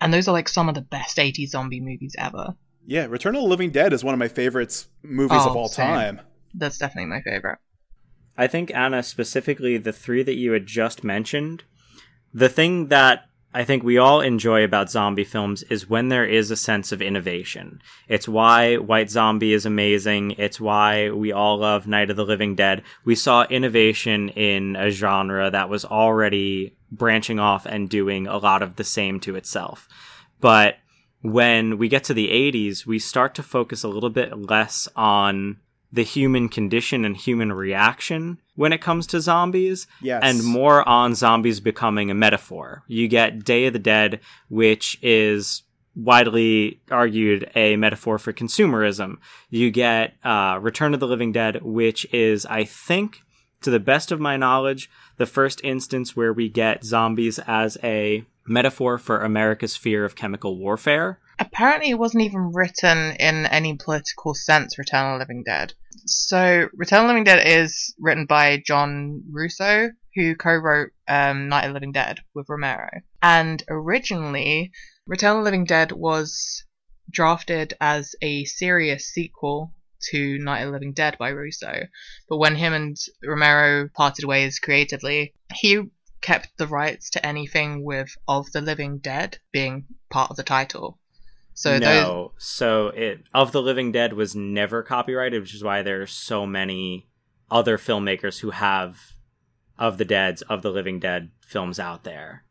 [0.00, 2.54] and those are like some of the best 80s zombie movies ever.
[2.86, 3.06] yeah.
[3.06, 5.86] Return of the Living Dead is one of my favorites movies of Oh, all same.
[5.86, 6.20] time.
[6.54, 7.58] That's definitely my favorite.
[8.36, 11.64] I think Anna specifically the three that you had just mentioned.
[12.32, 16.50] The thing that I think we all enjoy about zombie films is when there is
[16.50, 17.80] a sense of innovation.
[18.08, 20.32] It's why White Zombie is amazing.
[20.32, 22.82] It's why we all love Night of the Living Dead.
[23.04, 28.60] We saw innovation in a genre that was already branching off and doing a lot
[28.60, 29.88] of the same to itself.
[30.40, 30.78] But
[31.22, 35.58] when we get to the 80s, we start to focus a little bit less on
[35.92, 41.14] the human condition and human reaction when it comes to zombies Yes, and more on
[41.14, 42.84] zombies becoming a metaphor.
[42.86, 45.62] You get Day of the Dead, which is
[45.96, 49.16] widely argued a metaphor for consumerism.
[49.50, 53.22] You get uh, Return of the Living Dead, which is, I think,
[53.62, 58.24] to the best of my knowledge, the first instance where we get zombies as a
[58.46, 61.18] metaphor for America's fear of chemical warfare.
[61.38, 65.74] Apparently, it wasn't even written in any political sense, Return of the Living Dead.
[66.06, 71.48] So, Return of the Living Dead is written by John Russo, who co wrote um,
[71.48, 72.90] Night of the Living Dead with Romero.
[73.22, 74.72] And originally,
[75.06, 76.64] Return of the Living Dead was
[77.10, 79.72] drafted as a serious sequel
[80.10, 81.88] to Night of the Living Dead by Russo.
[82.28, 85.84] But when him and Romero parted ways creatively, he
[86.20, 90.98] kept the rights to anything with Of the Living Dead being part of the title.
[91.54, 95.82] So those, no, so it of the Living Dead was never copyrighted, which is why
[95.82, 97.06] there are so many
[97.50, 98.98] other filmmakers who have
[99.78, 102.44] of the Dead's of the Living Dead films out there.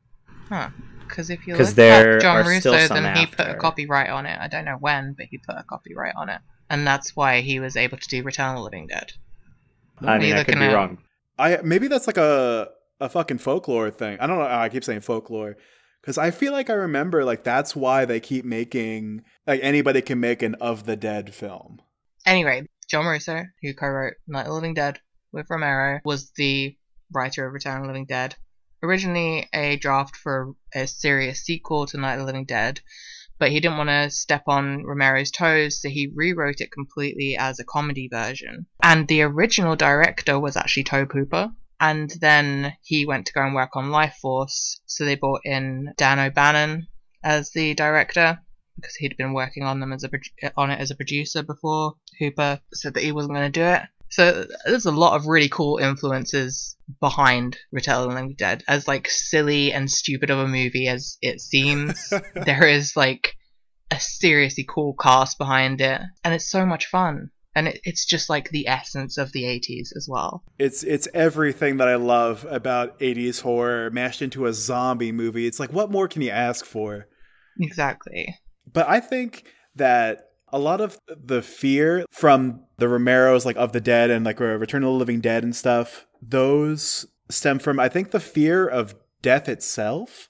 [0.49, 0.69] Huh.
[1.01, 4.09] Because if you look there at John Russo, still some then he put a copyright
[4.09, 4.39] on it.
[4.39, 6.39] I don't know when, but he put a copyright on it.
[6.69, 9.11] And that's why he was able to do Return of the Living Dead.
[9.99, 10.73] I What are mean, you I could be at?
[10.73, 10.97] wrong.
[11.37, 14.17] I maybe that's like a a fucking folklore thing.
[14.19, 14.45] I don't know.
[14.45, 15.57] I keep saying folklore
[16.03, 20.19] because I feel like I remember like that's why they keep making like anybody can
[20.19, 21.81] make an of the dead film.
[22.25, 24.99] Anyway, John Russo, who co-wrote Night of the Living Dead
[25.31, 26.75] with Romero, was the
[27.13, 28.35] writer of Return of the Living Dead.
[28.81, 32.81] Originally a draft for a serious sequel to Night of the Living Dead,
[33.39, 37.59] but he didn't want to step on Romero's toes, so he rewrote it completely as
[37.59, 38.65] a comedy version.
[38.81, 41.51] And the original director was actually Tobe Hooper.
[41.79, 46.19] And then he went to go and work on Lifeforce, so they brought in Dan
[46.19, 46.88] O'Bannon
[47.24, 48.39] as the director
[48.76, 50.09] because he'd been working on them as a
[50.57, 51.93] on it as a producer before.
[52.19, 53.82] Hooper said that he wasn't going to do it.
[54.09, 58.63] So there's a lot of really cool influences behind Return of the Living Dead.
[58.67, 63.36] As like silly and stupid of a movie as it seems, there is like
[63.89, 67.32] a seriously cool cast behind it, and it's so much fun.
[67.56, 70.43] And it, it's just like the essence of the 80s as well.
[70.58, 75.45] It's it's everything that I love about 80s horror mashed into a zombie movie.
[75.45, 77.08] It's like what more can you ask for?
[77.60, 78.36] Exactly.
[78.72, 79.45] But I think
[79.76, 84.39] that a lot of the fear from the Romeros, like of the dead and like
[84.39, 88.95] Return of the Living Dead and stuff, those stem from I think the fear of
[89.22, 90.30] death itself,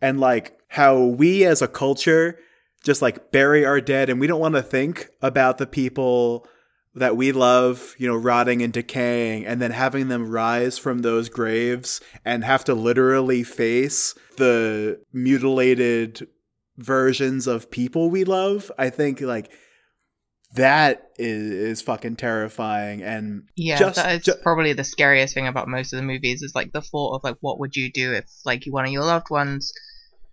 [0.00, 2.38] and like how we as a culture
[2.82, 6.46] just like bury our dead, and we don't want to think about the people
[6.94, 11.28] that we love, you know, rotting and decaying, and then having them rise from those
[11.28, 16.26] graves and have to literally face the mutilated
[16.76, 18.70] versions of people we love.
[18.78, 19.50] I think like
[20.54, 25.46] that is, is fucking terrifying and Yeah, just, that is ju- probably the scariest thing
[25.46, 28.12] about most of the movies is like the thought of like what would you do
[28.12, 29.72] if like one of your loved ones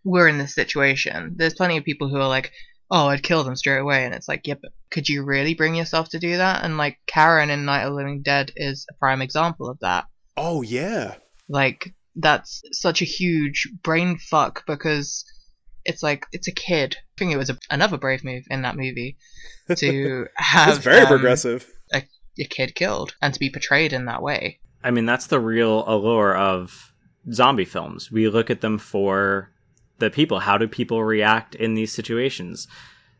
[0.03, 1.33] were in this situation.
[1.35, 2.51] There's plenty of people who are like,
[2.91, 5.75] Oh, I'd kill them straight away and it's like, yeah, but could you really bring
[5.75, 6.63] yourself to do that?
[6.63, 10.05] And like Karen in Night of the Living Dead is a prime example of that.
[10.37, 11.15] oh yeah.
[11.47, 15.23] Like that's such a huge brain fuck because
[15.85, 16.95] it's like it's a kid.
[16.99, 19.17] I think it was a, another brave move in that movie
[19.75, 21.67] to have It's very um, progressive.
[21.93, 22.01] a
[22.45, 24.59] kid killed and to be portrayed in that way.
[24.83, 26.93] I mean, that's the real allure of
[27.33, 28.09] zombie films.
[28.11, 29.51] We look at them for
[29.99, 30.39] the people.
[30.39, 32.67] How do people react in these situations?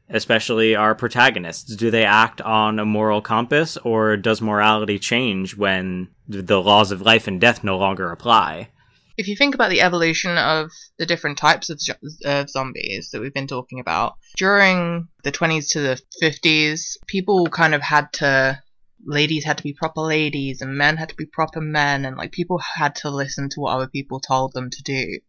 [0.10, 1.76] Especially our protagonists.
[1.76, 7.02] Do they act on a moral compass or does morality change when the laws of
[7.02, 8.70] life and death no longer apply?
[9.18, 13.20] If you think about the evolution of the different types of, zo- of zombies that
[13.20, 18.62] we've been talking about, during the 20s to the 50s, people kind of had to
[19.06, 22.32] ladies had to be proper ladies and men had to be proper men and like
[22.32, 25.20] people had to listen to what other people told them to do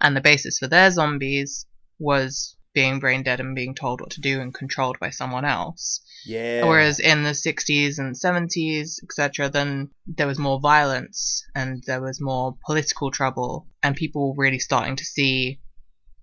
[0.00, 1.66] and the basis for their zombies
[1.98, 6.00] was being brain dead and being told what to do and controlled by someone else
[6.24, 6.64] Yeah.
[6.64, 12.20] Whereas in the 60s and 70s, etc., then there was more violence and there was
[12.20, 15.60] more political trouble, and people were really starting to see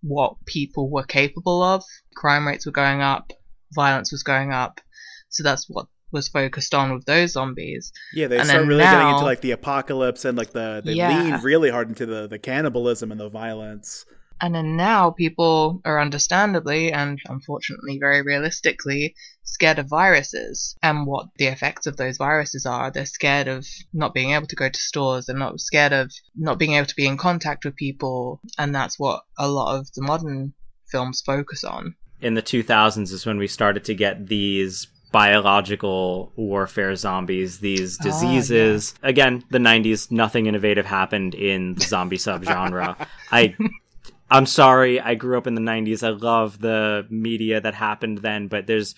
[0.01, 1.83] what people were capable of.
[2.15, 3.33] Crime rates were going up,
[3.73, 4.81] violence was going up,
[5.29, 7.91] so that's what was focused on with those zombies.
[8.13, 10.93] yeah, they and start then really getting into like the apocalypse and like the they
[10.93, 11.09] Yeah.
[11.09, 14.05] lean really hard into the the cannibalism and the violence.
[14.39, 21.25] And then now people are understandably and unfortunately very realistically scared of viruses and what
[21.37, 22.91] the effects of those viruses are.
[22.91, 26.59] They're scared of not being able to go to stores, they're not scared of not
[26.59, 30.03] being able to be in contact with people, and that's what a lot of the
[30.03, 30.53] modern
[30.91, 31.95] films focus on.
[32.21, 38.03] In the 2000s is when we started to get these biological warfare zombies, these Ah,
[38.03, 38.93] diseases.
[39.03, 42.95] Again, the 90s, nothing innovative happened in the zombie subgenre.
[43.31, 43.55] I
[44.29, 46.05] I'm sorry, I grew up in the 90s.
[46.05, 48.93] I love the media that happened then, but there's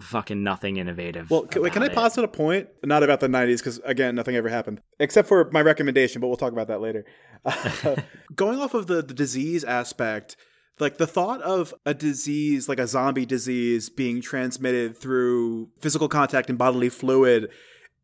[0.00, 1.30] fucking nothing innovative.
[1.30, 2.00] Well, can, wait, can I about it.
[2.00, 2.68] posit a point?
[2.84, 4.80] Not about the 90s, because again, nothing ever happened.
[5.00, 7.04] Except for my recommendation, but we'll talk about that later.
[8.34, 10.36] going off of the, the disease aspect,
[10.80, 16.48] like the thought of a disease, like a zombie disease, being transmitted through physical contact
[16.48, 17.50] and bodily fluid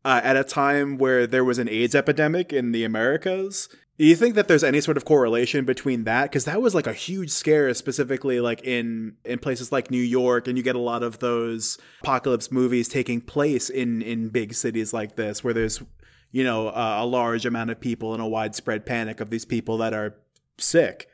[0.03, 3.69] uh, at a time where there was an AIDS epidemic in the Americas.
[3.97, 6.23] Do you think that there's any sort of correlation between that?
[6.23, 10.47] Because that was like a huge scare, specifically like in in places like New York,
[10.47, 14.93] and you get a lot of those apocalypse movies taking place in in big cities
[14.93, 15.81] like this, where there's
[16.31, 19.77] you know uh, a large amount of people and a widespread panic of these people
[19.77, 20.15] that are
[20.57, 21.09] sick.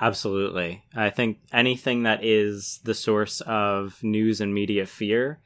[0.00, 0.84] Absolutely.
[0.94, 5.40] I think anything that is the source of news and media fear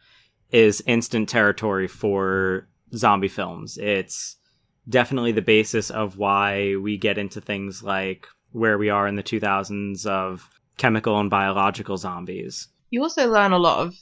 [0.50, 3.78] is instant territory for zombie films.
[3.78, 4.36] It's
[4.88, 9.22] definitely the basis of why we get into things like where we are in the
[9.22, 12.68] 2000s of chemical and biological zombies.
[12.90, 13.94] You also learn a lot of.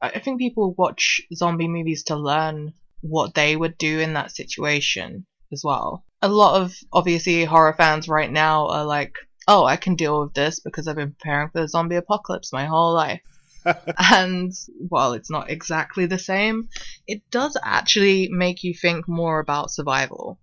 [0.00, 5.26] I think people watch zombie movies to learn what they would do in that situation
[5.52, 6.04] as well.
[6.22, 9.16] A lot of obviously horror fans right now are like,
[9.48, 12.66] "Oh, I can deal with this because I've been preparing for the zombie apocalypse my
[12.66, 13.22] whole life."
[13.98, 14.52] and
[14.88, 16.68] while it's not exactly the same,
[17.06, 20.38] it does actually make you think more about survival.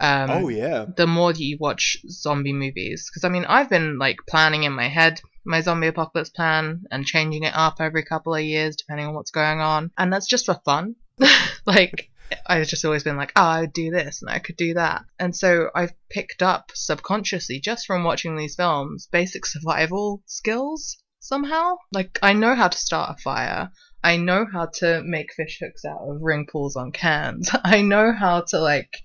[0.00, 3.08] Um, oh yeah, the more you watch zombie movies.
[3.08, 7.06] Because I mean, I've been like planning in my head my zombie apocalypse plan and
[7.06, 10.46] changing it up every couple of years depending on what's going on, and that's just
[10.46, 10.96] for fun.
[11.66, 12.10] like
[12.46, 14.74] I've just always been like, ah, oh, I would do this and I could do
[14.74, 20.96] that, and so I've picked up subconsciously just from watching these films basic survival skills
[21.20, 21.76] somehow.
[21.92, 23.70] Like I know how to start a fire.
[24.02, 27.50] I know how to make fish hooks out of ring pulls on cans.
[27.64, 28.96] I know how to like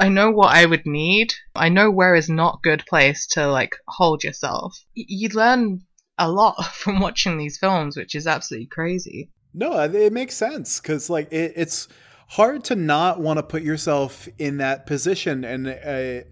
[0.00, 1.34] I know what I would need.
[1.56, 4.78] I know where is not good place to like hold yourself.
[4.96, 5.82] Y- you learn
[6.18, 9.30] a lot from watching these films, which is absolutely crazy.
[9.52, 11.88] no, it it makes sense because like it, it's
[12.28, 16.24] hard to not want to put yourself in that position, and uh,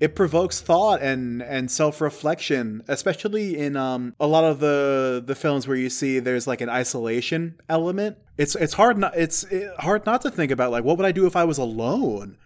[0.00, 5.68] it provokes thought and and self-reflection especially in um a lot of the the films
[5.68, 8.18] where you see there's like an isolation element.
[8.36, 11.12] It's it's hard not it's it, hard not to think about like what would i
[11.12, 12.36] do if i was alone?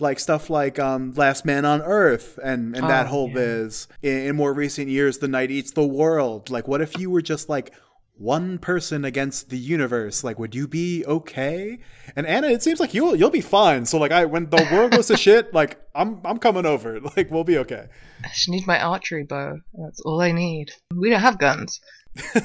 [0.00, 3.34] Like stuff like um last man on earth and and that Oh, whole yeah.
[3.34, 3.86] biz.
[4.02, 6.50] In, in more recent years the night eats the world.
[6.50, 7.72] Like what if you were just like
[8.18, 11.78] one person against the universe like would you be okay
[12.16, 14.90] and anna it seems like you'll you'll be fine so like i when the world
[14.90, 17.86] goes to shit like i'm i'm coming over like we'll be okay
[18.24, 19.60] I just need my archery bow.
[19.74, 20.72] That's all I need.
[20.92, 21.80] We don't have guns.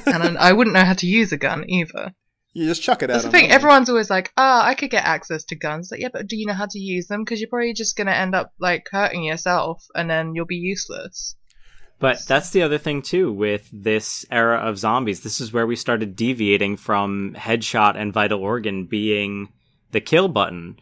[0.06, 2.14] and I I wouldn't know how to use a gun either.
[2.54, 3.52] you just chuck it at That's the them thing.
[3.52, 6.46] Everyone's always like, "Oh, I could get access to guns." Like, yeah, but do you
[6.46, 7.24] know how to use them?
[7.24, 11.36] Because you're probably just gonna end up like hurting yourself, and then you'll be useless.
[12.04, 15.22] But that's the other thing too with this era of zombies.
[15.22, 19.48] This is where we started deviating from headshot and vital organ being
[19.92, 20.76] the kill button.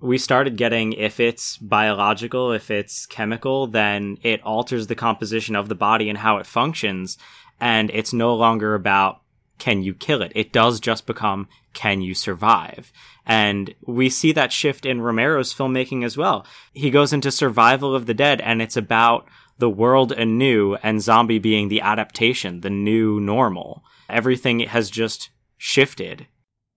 [0.00, 5.68] We started getting if it's biological, if it's chemical, then it alters the composition of
[5.68, 7.18] the body and how it functions.
[7.58, 9.22] And it's no longer about
[9.58, 10.30] can you kill it?
[10.36, 12.92] It does just become can you survive?
[13.26, 16.46] And we see that shift in Romero's filmmaking as well.
[16.72, 19.26] He goes into survival of the dead and it's about
[19.58, 23.82] the world anew and zombie being the adaptation, the new normal.
[24.08, 26.26] Everything has just shifted.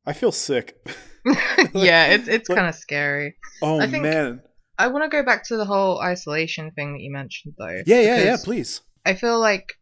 [0.06, 0.76] i feel sick
[1.74, 3.36] yeah, it's it's But- kind of scary.
[3.62, 4.42] oh I think- man
[4.80, 7.82] I want to go back to the whole isolation thing that you mentioned, though.
[7.86, 9.74] yeah yeah yeah please I feel like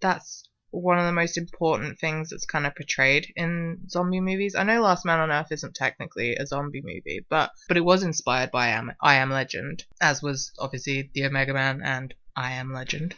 [0.00, 4.54] that's one of the most important things that's kind of portrayed in zombie movies.
[4.56, 8.02] I know Last Man on Earth isn't technically a zombie movie, but but it was
[8.04, 12.52] inspired by I Am, I Am Legend, as was obviously the Omega Man and I
[12.52, 13.14] Am Legend.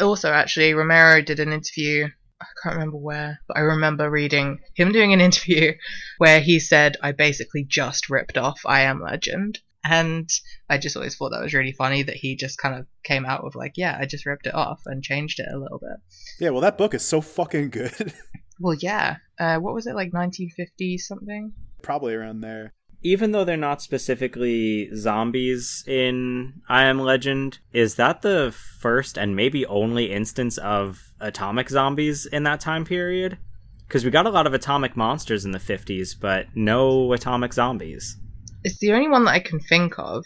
[0.00, 2.08] Also, actually, Romero did an interview.
[2.40, 5.72] I can't remember where, but I remember reading him doing an interview
[6.18, 10.28] where he said, "I basically just ripped off I Am Legend." And
[10.68, 13.44] I just always thought that was really funny that he just kind of came out
[13.44, 16.00] with like, yeah, I just ripped it off and changed it a little bit.
[16.40, 18.12] yeah well that book is so fucking good
[18.58, 19.16] Well, yeah.
[19.38, 21.52] Uh, what was it like 1950 something?
[21.82, 22.72] probably around there
[23.06, 29.36] Even though they're not specifically zombies in I Am Legend, is that the first and
[29.36, 33.38] maybe only instance of atomic zombies in that time period?
[33.86, 38.16] Because we got a lot of atomic monsters in the 50s, but no atomic zombies.
[38.64, 40.24] It's the only one that I can think of.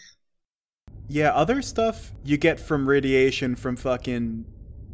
[1.07, 4.43] Yeah, other stuff you get from radiation from fucking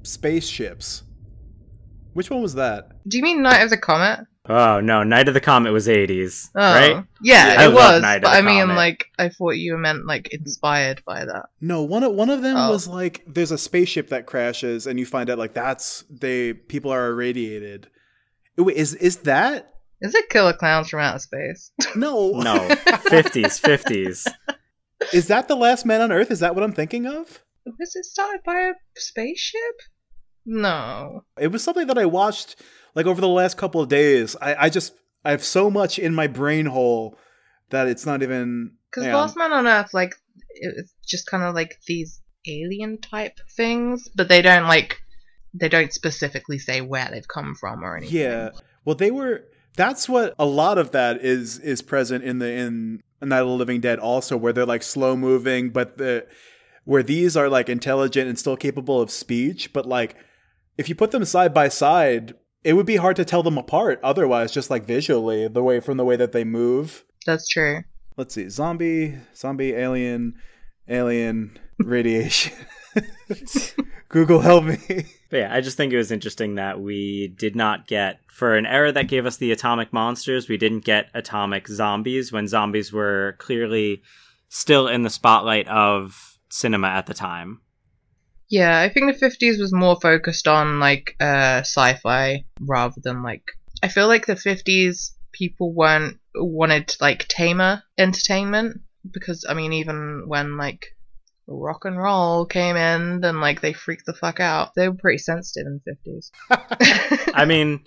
[0.04, 1.04] spaceships.
[2.12, 2.90] Which one was that?
[3.08, 4.28] Do you mean Night of the Comet?
[4.50, 7.04] Oh no, Night of the Comet was 80s, Oh, right?
[7.22, 8.02] yeah, Yeah, I it was.
[8.02, 8.76] Night of But the I mean, Comet.
[8.76, 11.48] like, I thought you meant like inspired by that.
[11.62, 12.72] No, one of one of them Oh.
[12.72, 16.92] was like there's a spaceship that crashes and you find out like that's they people
[16.92, 17.88] are irradiated.
[18.58, 19.74] Wait, is is that?
[20.02, 21.72] Is it Killer Clowns from Outer Space?
[21.96, 22.32] No.
[22.40, 24.28] No, 50s, 50s.
[25.14, 26.32] is that the last man on earth?
[26.32, 27.44] Is that what I'm thinking of?
[27.80, 29.60] was it started by a spaceship?
[30.48, 31.26] No.
[31.38, 32.56] It was something that I watched
[32.96, 34.36] like over the last couple of days.
[34.42, 34.94] I, I just
[35.24, 37.20] I have so much in my brain hole
[37.70, 39.08] that it's not even Because.
[39.08, 40.16] Last Man on Earth, like,
[40.50, 44.98] it's just kind of like these alien type things, but they don't like,
[45.54, 48.18] they don't specifically say where they've come from or anything.
[48.18, 48.52] Yeah.
[48.86, 49.44] Well, they were.
[49.76, 53.54] That's what a lot of that is is present in the in Night of the
[53.54, 56.26] Living Dead also, where they're like slow moving, but the
[56.86, 60.16] where these are like intelligent and still capable of speech, but like
[60.78, 64.00] if you put them side by side, it would be hard to tell them apart
[64.04, 67.06] otherwise, just like visually, the way from the way that they move.
[67.26, 67.84] That's true.
[68.16, 70.36] Let's see, zombie, zombie, alien,
[70.88, 72.54] alien, radiation.
[74.10, 75.06] Google help me.
[75.30, 78.66] But yeah, I just think it was interesting that we did not get, for an
[78.66, 83.36] era that gave us the atomic monsters, we didn't get atomic zombies when zombies were
[83.38, 84.02] clearly
[84.50, 87.60] still in the spotlight of cinema at the time.
[88.50, 93.44] Yeah, I think the 50s was more focused on like uh sci-fi rather than like
[93.84, 98.82] I feel like the 50s people weren't wanted like tamer entertainment
[99.12, 100.96] because I mean even when like
[101.48, 104.74] rock and roll came in then like they freaked the fuck out.
[104.76, 107.32] They were pretty sensitive in the 50s.
[107.34, 107.86] I mean,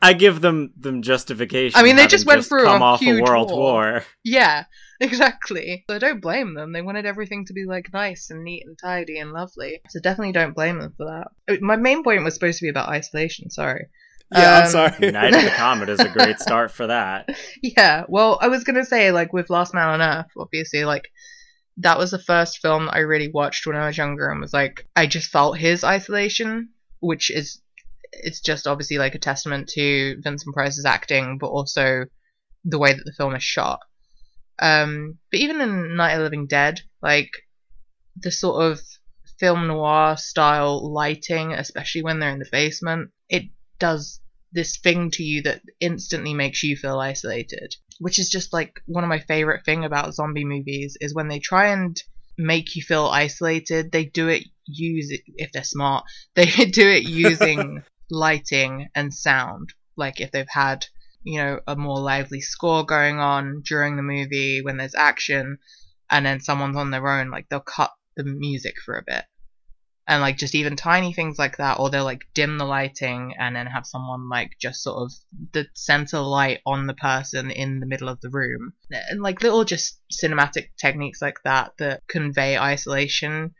[0.00, 1.78] I give them them justification.
[1.78, 3.58] I mean, they just went through come a off huge a world war.
[3.92, 4.04] war.
[4.24, 4.64] yeah,
[5.00, 5.84] exactly.
[5.90, 6.72] So I don't blame them.
[6.72, 9.80] They wanted everything to be like nice and neat and tidy and lovely.
[9.88, 11.54] So definitely don't blame them for that.
[11.54, 13.86] Uh, My main point was supposed to be about isolation, sorry.
[14.32, 15.10] yeah, I'm Um, sorry.
[15.12, 17.28] Night of the Comet is a great start for that.
[17.62, 21.08] Yeah, well, I was gonna say like with Last Man on Earth, obviously, like
[21.78, 24.86] that was the first film I really watched when I was younger, and was like
[24.94, 26.68] I just felt his isolation,
[27.00, 27.60] which is
[28.12, 32.06] it's just obviously like a testament to Vincent Price's acting, but also
[32.64, 33.80] the way that the film is shot.
[34.58, 37.30] Um, but even in Night of the Living Dead, like
[38.16, 38.80] the sort of
[39.38, 43.44] film noir style lighting, especially when they're in the basement, it
[43.78, 44.20] does
[44.52, 47.74] this thing to you that instantly makes you feel isolated.
[48.00, 51.38] Which is just like one of my favorite thing about zombie movies is when they
[51.38, 52.00] try and
[52.36, 56.04] make you feel isolated, they do it use if they're smart,
[56.34, 59.72] they do it using lighting and sound.
[59.96, 60.86] Like if they've had,
[61.22, 65.58] you know, a more lively score going on during the movie when there's action
[66.10, 69.24] and then someone's on their own, like they'll cut the music for a bit
[70.08, 73.54] and like just even tiny things like that or they'll like dim the lighting and
[73.54, 75.12] then have someone like just sort of
[75.52, 79.64] the center light on the person in the middle of the room and like little
[79.64, 83.54] just cinematic techniques like that that convey isolation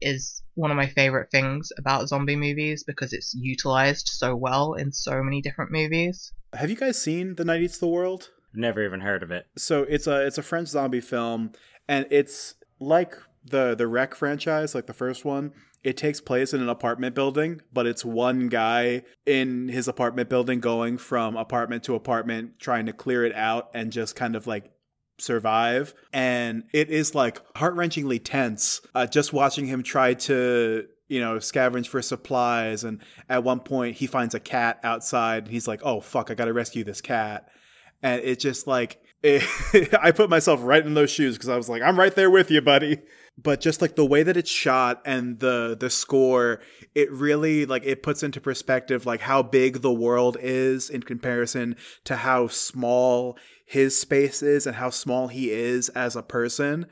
[0.00, 4.92] is one of my favorite things about zombie movies because it's utilized so well in
[4.92, 6.32] so many different movies.
[6.54, 8.30] Have you guys seen the night eats the world?
[8.54, 9.46] Never even heard of it.
[9.56, 11.52] So it's a it's a french zombie film
[11.88, 15.52] and it's like the the REC franchise like the first one.
[15.84, 20.58] It takes place in an apartment building, but it's one guy in his apartment building
[20.58, 24.72] going from apartment to apartment, trying to clear it out and just kind of like
[25.18, 25.94] survive.
[26.12, 31.36] And it is like heart wrenchingly tense uh, just watching him try to you know,
[31.36, 32.84] scavenge for supplies.
[32.84, 35.44] And at one point, he finds a cat outside.
[35.44, 37.48] And he's like, "Oh fuck, I gotta rescue this cat."
[38.02, 41.68] And it's just like it, I put myself right in those shoes because I was
[41.68, 42.98] like, "I'm right there with you, buddy."
[43.38, 46.60] but just like the way that it's shot and the the score
[46.94, 51.76] it really like it puts into perspective like how big the world is in comparison
[52.04, 53.36] to how small
[53.66, 56.86] his space is and how small he is as a person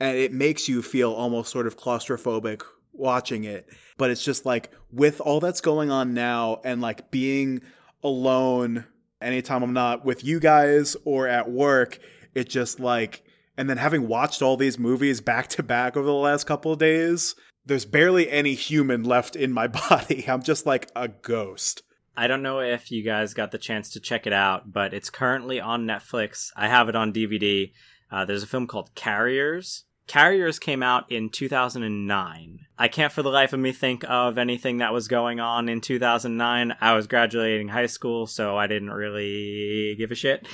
[0.00, 2.62] and it makes you feel almost sort of claustrophobic
[2.92, 7.60] watching it but it's just like with all that's going on now and like being
[8.02, 8.84] alone
[9.20, 11.98] anytime I'm not with you guys or at work
[12.34, 13.22] it just like
[13.56, 16.78] and then having watched all these movies back to back over the last couple of
[16.78, 17.34] days,
[17.64, 20.24] there's barely any human left in my body.
[20.26, 21.82] I'm just like a ghost.
[22.16, 25.10] I don't know if you guys got the chance to check it out, but it's
[25.10, 26.50] currently on Netflix.
[26.56, 27.72] I have it on DVD.
[28.10, 29.84] Uh, there's a film called Carriers.
[30.06, 32.66] Carriers came out in 2009.
[32.78, 35.80] I can't for the life of me think of anything that was going on in
[35.80, 36.74] 2009.
[36.80, 40.46] I was graduating high school, so I didn't really give a shit.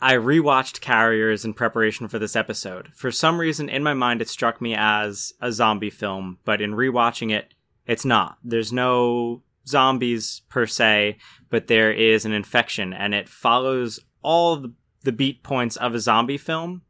[0.00, 2.90] I rewatched Carriers in preparation for this episode.
[2.94, 6.72] For some reason, in my mind, it struck me as a zombie film, but in
[6.72, 7.54] rewatching it,
[7.86, 8.36] it's not.
[8.44, 11.18] There's no zombies per se,
[11.50, 14.66] but there is an infection, and it follows all
[15.02, 16.82] the beat points of a zombie film,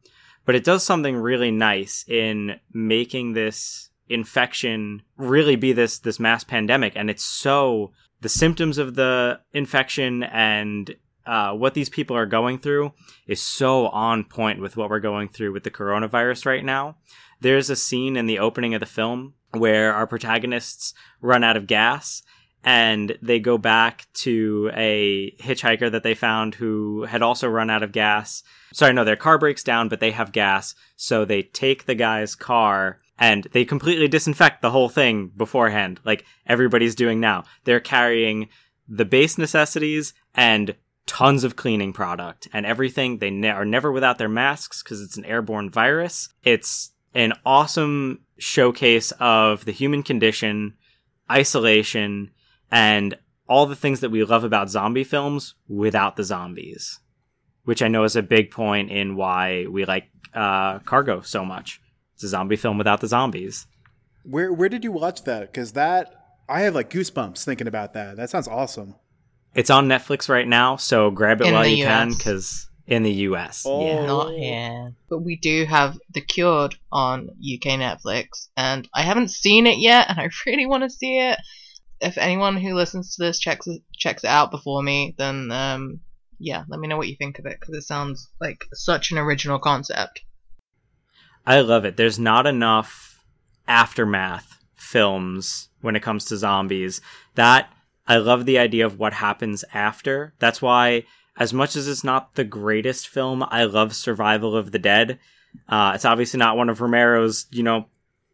[0.45, 6.43] but it does something really nice in making this infection really be this this mass
[6.43, 12.27] pandemic and it's so the symptoms of the infection and uh, what these people are
[12.27, 12.93] going through
[13.27, 16.97] is so on point with what we're going through with the coronavirus right now.
[17.41, 21.67] There's a scene in the opening of the film where our protagonists run out of
[21.67, 22.23] gas
[22.69, 27.83] and they go back to a hitchhiker that they found who had also run out
[27.83, 28.43] of gas.
[28.75, 30.75] Sorry, no, their car breaks down, but they have gas.
[30.95, 36.27] So they take the guy's car and they completely disinfect the whole thing beforehand, like
[36.47, 37.45] everybody's doing now.
[37.65, 38.51] They're carrying
[38.87, 43.17] the base necessities and tons of cleaning product and everything.
[43.17, 46.29] They ne- are never without their masks because it's an airborne virus.
[46.45, 50.75] It's an awesome showcase of the human condition,
[51.33, 52.33] isolation,
[52.71, 53.17] and
[53.49, 57.01] all the things that we love about zombie films without the zombies,
[57.65, 61.81] which I know is a big point in why we like uh, Cargo so much.
[62.15, 63.67] It's a zombie film without the zombies.
[64.25, 65.53] Where where did you watch that?
[65.53, 66.13] Because that
[66.49, 68.17] I have like goosebumps thinking about that.
[68.17, 68.97] That sounds awesome.
[69.55, 71.89] It's on Netflix right now, so grab it in while you US.
[71.89, 73.65] can because in the US.
[73.67, 73.87] Oh.
[73.87, 74.93] Yeah, not here.
[75.09, 80.07] But we do have The Cured on UK Netflix, and I haven't seen it yet,
[80.09, 81.39] and I really want to see it.
[82.01, 86.01] If anyone who listens to this checks checks it out before me, then um,
[86.39, 89.19] yeah, let me know what you think of it because it sounds like such an
[89.19, 90.23] original concept.
[91.47, 91.97] I love it.
[91.97, 93.25] There's not enough
[93.67, 97.01] aftermath films when it comes to zombies.
[97.35, 97.73] That
[98.07, 100.35] I love the idea of what happens after.
[100.39, 101.05] That's why,
[101.37, 105.19] as much as it's not the greatest film, I love Survival of the Dead.
[105.69, 107.87] Uh, it's obviously not one of Romero's, you know,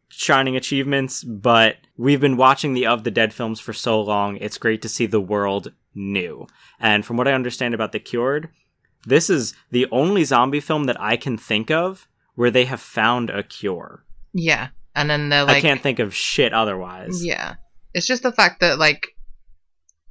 [0.09, 4.36] shining achievements, but we've been watching the Of the Dead films for so long.
[4.38, 6.46] It's great to see the world new.
[6.78, 8.48] And from what I understand about The Cured,
[9.07, 13.30] this is the only zombie film that I can think of where they have found
[13.30, 14.05] a cure.
[14.32, 14.68] Yeah.
[14.94, 15.59] And then they're like.
[15.59, 17.24] I can't think of shit otherwise.
[17.24, 17.55] Yeah.
[17.92, 19.14] It's just the fact that, like,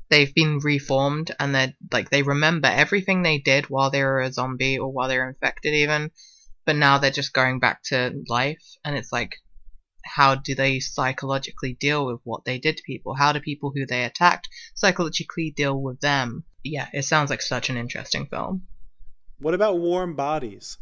[0.09, 4.31] they've been reformed and they're, like they remember everything they did while they were a
[4.31, 6.11] zombie or while they were infected even
[6.65, 9.37] but now they're just going back to life and it's like
[10.03, 13.13] how do they psychologically deal with what they did to people?
[13.13, 16.43] How do people who they attacked psychologically deal with them?
[16.63, 18.63] Yeah, it sounds like such an interesting film.
[19.39, 20.77] What about warm bodies?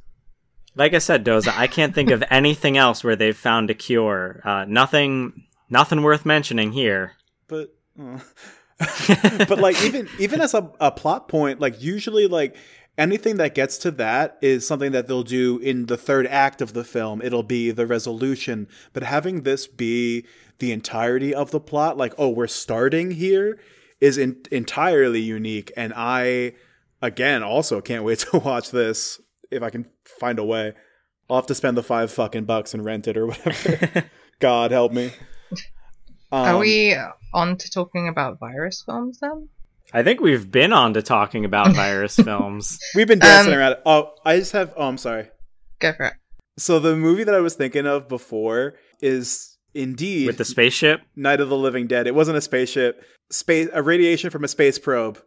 [0.75, 4.41] Like I said, Doza, I can't think of anything else where they've found a cure.
[4.43, 7.13] Uh, nothing, nothing worth mentioning here.
[7.47, 8.19] But, uh,
[9.47, 12.55] but like even even as a, a plot point, like usually like
[12.97, 16.73] anything that gets to that is something that they'll do in the third act of
[16.73, 17.21] the film.
[17.21, 18.67] It'll be the resolution.
[18.93, 20.25] But having this be
[20.59, 23.59] the entirety of the plot, like, oh, we're starting here,
[23.99, 25.71] is in- entirely unique.
[25.77, 26.53] And I,
[27.01, 30.73] again, also can't wait to watch this if I can find a way.
[31.29, 34.09] I'll have to spend the five fucking bucks and rent it or whatever.
[34.39, 35.11] God help me.
[36.31, 36.97] Um, Are we
[37.33, 39.47] on to talking about virus films then?
[39.93, 42.79] I think we've been on to talking about virus films.
[42.95, 43.81] We've been dancing um, around it.
[43.85, 44.73] Oh, I just have.
[44.77, 45.29] Oh, I'm sorry.
[45.79, 46.13] Go for it.
[46.57, 51.39] So the movie that I was thinking of before is indeed with the spaceship Night
[51.39, 52.07] of the Living Dead.
[52.07, 53.03] It wasn't a spaceship.
[53.31, 55.21] Space a radiation from a space probe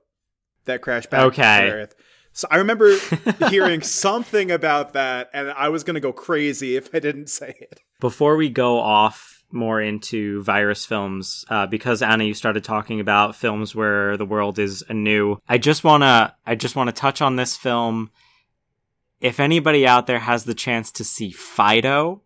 [0.67, 1.63] that crashed back okay.
[1.63, 1.95] to Earth.
[2.33, 2.97] So I remember
[3.49, 7.55] hearing something about that, and I was going to go crazy if I didn't say
[7.61, 7.81] it.
[8.01, 13.37] Before we go off more into virus films uh, because Anna, you started talking about
[13.37, 15.39] films where the world is anew.
[15.49, 18.11] I just wanna, I just wanna touch on this film.
[19.21, 22.23] If anybody out there has the chance to see Fido,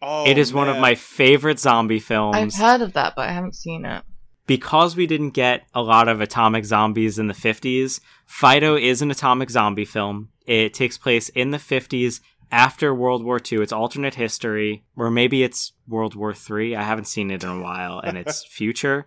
[0.00, 0.66] oh, it is man.
[0.66, 2.36] one of my favorite zombie films.
[2.36, 4.02] I've heard of that, but I haven't seen it.
[4.46, 9.10] Because we didn't get a lot of atomic zombies in the 50s, Fido is an
[9.10, 10.30] atomic zombie film.
[10.46, 12.20] It takes place in the 50s
[12.52, 13.62] after World War II.
[13.62, 16.76] It's alternate history, or maybe it's World War III.
[16.76, 19.06] I haven't seen it in a while, and it's future.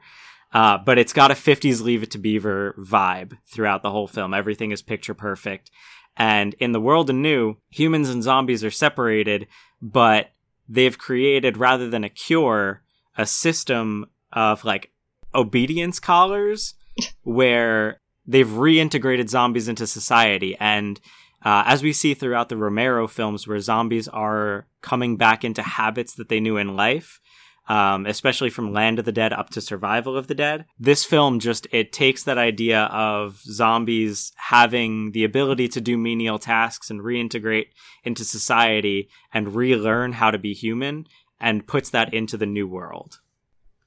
[0.52, 4.34] Uh, but it's got a 50s Leave It to Beaver vibe throughout the whole film.
[4.34, 5.70] Everything is picture perfect.
[6.18, 9.48] And in the world anew, humans and zombies are separated,
[9.82, 10.32] but
[10.68, 12.82] they've created, rather than a cure,
[13.18, 14.91] a system of like
[15.34, 16.74] obedience collars
[17.24, 20.56] where they've reintegrated zombies into society.
[20.60, 21.00] And
[21.46, 26.16] uh, as we see throughout the Romero films, where zombies are coming back into habits
[26.16, 27.22] that they knew in life,
[27.70, 30.66] um, especially from Land of the Dead up to Survival of the Dead.
[30.80, 36.39] This film just it takes that idea of zombies having the ability to do menial
[36.39, 37.68] tasks and reintegrate
[38.04, 41.06] into society and relearn how to be human,
[41.39, 43.20] and puts that into the new world.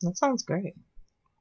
[0.03, 0.75] That sounds great.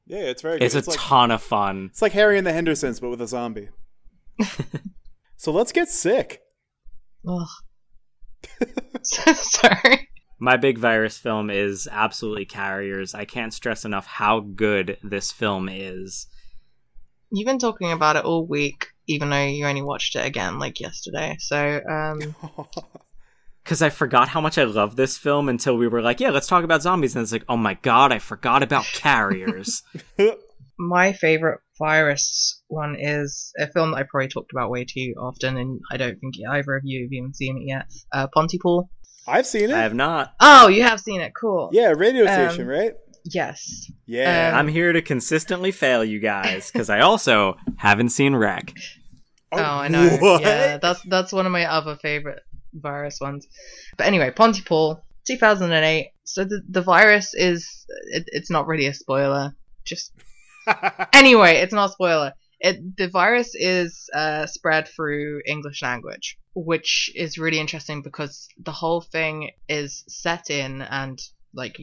[0.07, 0.57] Yeah, it's very.
[0.57, 0.65] Good.
[0.65, 1.89] It's, it's a like, ton of fun.
[1.91, 3.70] It's like Harry and the Hendersons, but with a zombie.
[5.38, 6.41] So let's get sick.
[7.27, 7.47] Ugh.
[9.03, 10.09] Sorry.
[10.39, 13.15] My big virus film is absolutely Carriers.
[13.15, 16.27] I can't stress enough how good this film is.
[17.31, 20.79] You've been talking about it all week, even though you only watched it again like
[20.79, 21.38] yesterday.
[21.39, 22.35] So, um.
[23.63, 26.47] Because I forgot how much I love this film until we were like, yeah, let's
[26.47, 27.17] talk about zombies.
[27.17, 29.83] And it's like, oh my god, I forgot about Carriers.
[30.80, 35.57] My favorite virus one is a film that I probably talked about way too often,
[35.57, 37.91] and I don't think either of you have even seen it yet.
[38.11, 38.89] Uh, Pontypool.
[39.28, 39.71] I've seen it.
[39.71, 40.34] I have not.
[40.39, 41.34] Oh, you have seen it.
[41.39, 41.69] Cool.
[41.73, 42.93] Yeah, radio um, station, um, right?
[43.25, 43.91] Yes.
[44.05, 44.51] Yeah.
[44.53, 48.73] Um, I'm here to consistently fail you guys because I also haven't seen Rec.
[49.51, 50.09] Oh, oh I know.
[50.19, 50.41] What?
[50.41, 52.41] Yeah, that's that's one of my other favorite
[52.73, 53.47] virus ones.
[53.97, 56.11] But anyway, Pontypool, 2008.
[56.23, 59.55] So the the virus is it, it's not really a spoiler.
[59.86, 60.11] Just
[61.13, 62.34] anyway, it's not a spoiler.
[62.59, 68.72] It, the virus is uh, spread through English language, which is really interesting because the
[68.72, 71.20] whole thing is set in and
[71.53, 71.78] like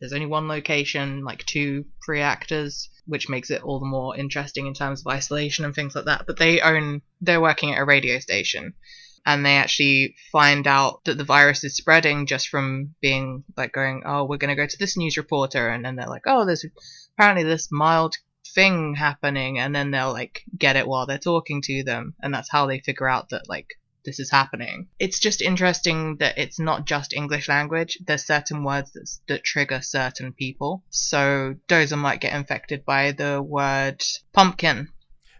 [0.00, 4.66] there's only one location, like two pre actors, which makes it all the more interesting
[4.66, 6.26] in terms of isolation and things like that.
[6.26, 8.74] But they own, they're working at a radio station
[9.26, 14.02] and they actually find out that the virus is spreading just from being like going,
[14.04, 16.64] oh, we're going to go to this news reporter, and then they're like, oh, there's
[17.16, 18.16] apparently this mild
[18.54, 22.50] thing happening, and then they'll like get it while they're talking to them, and that's
[22.50, 23.68] how they figure out that like
[24.04, 24.88] this is happening.
[24.98, 27.98] It's just interesting that it's not just English language.
[28.06, 30.84] There's certain words that, that trigger certain people.
[30.90, 34.88] So dozer might get infected by the word pumpkin.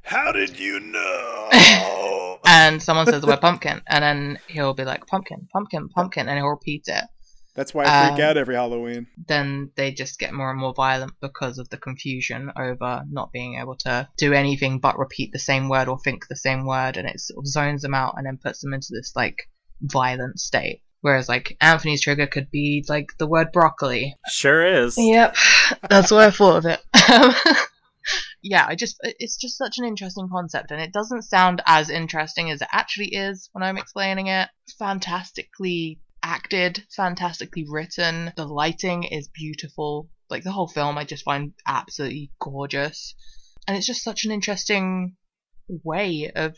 [0.03, 2.39] How did you know?
[2.47, 6.39] and someone says the word pumpkin, and then he'll be like pumpkin, pumpkin, pumpkin, and
[6.39, 7.05] he'll repeat it.
[7.55, 9.07] That's why I freak um, out every Halloween.
[9.28, 13.61] Then they just get more and more violent because of the confusion over not being
[13.61, 17.09] able to do anything but repeat the same word or think the same word, and
[17.09, 19.48] it sort of zones them out and then puts them into this like
[19.80, 20.82] violent state.
[21.00, 24.16] Whereas like Anthony's trigger could be like the word broccoli.
[24.26, 24.96] Sure is.
[24.98, 25.36] Yep,
[25.88, 26.80] that's why I thought of it.
[28.42, 32.50] yeah, I just it's just such an interesting concept, and it doesn't sound as interesting
[32.50, 34.48] as it actually is when I'm explaining it.
[34.78, 38.33] Fantastically acted, fantastically written.
[38.37, 40.09] The lighting is beautiful.
[40.31, 43.14] Like the whole film, I just find absolutely gorgeous.
[43.68, 45.16] And it's just such an interesting
[45.68, 46.57] way of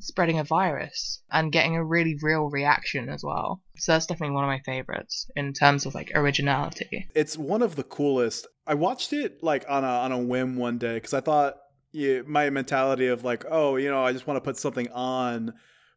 [0.00, 3.62] spreading a virus and getting a really real reaction as well.
[3.76, 7.06] So that's definitely one of my favorites in terms of like originality.
[7.14, 8.46] It's one of the coolest.
[8.66, 11.58] I watched it like on a on a whim one day because I thought
[11.92, 15.54] yeah, my mentality of like, oh, you know, I just want to put something on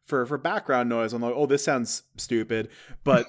[0.08, 1.12] for for background noise.
[1.12, 2.68] I'm like, oh, this sounds stupid,
[3.04, 3.26] but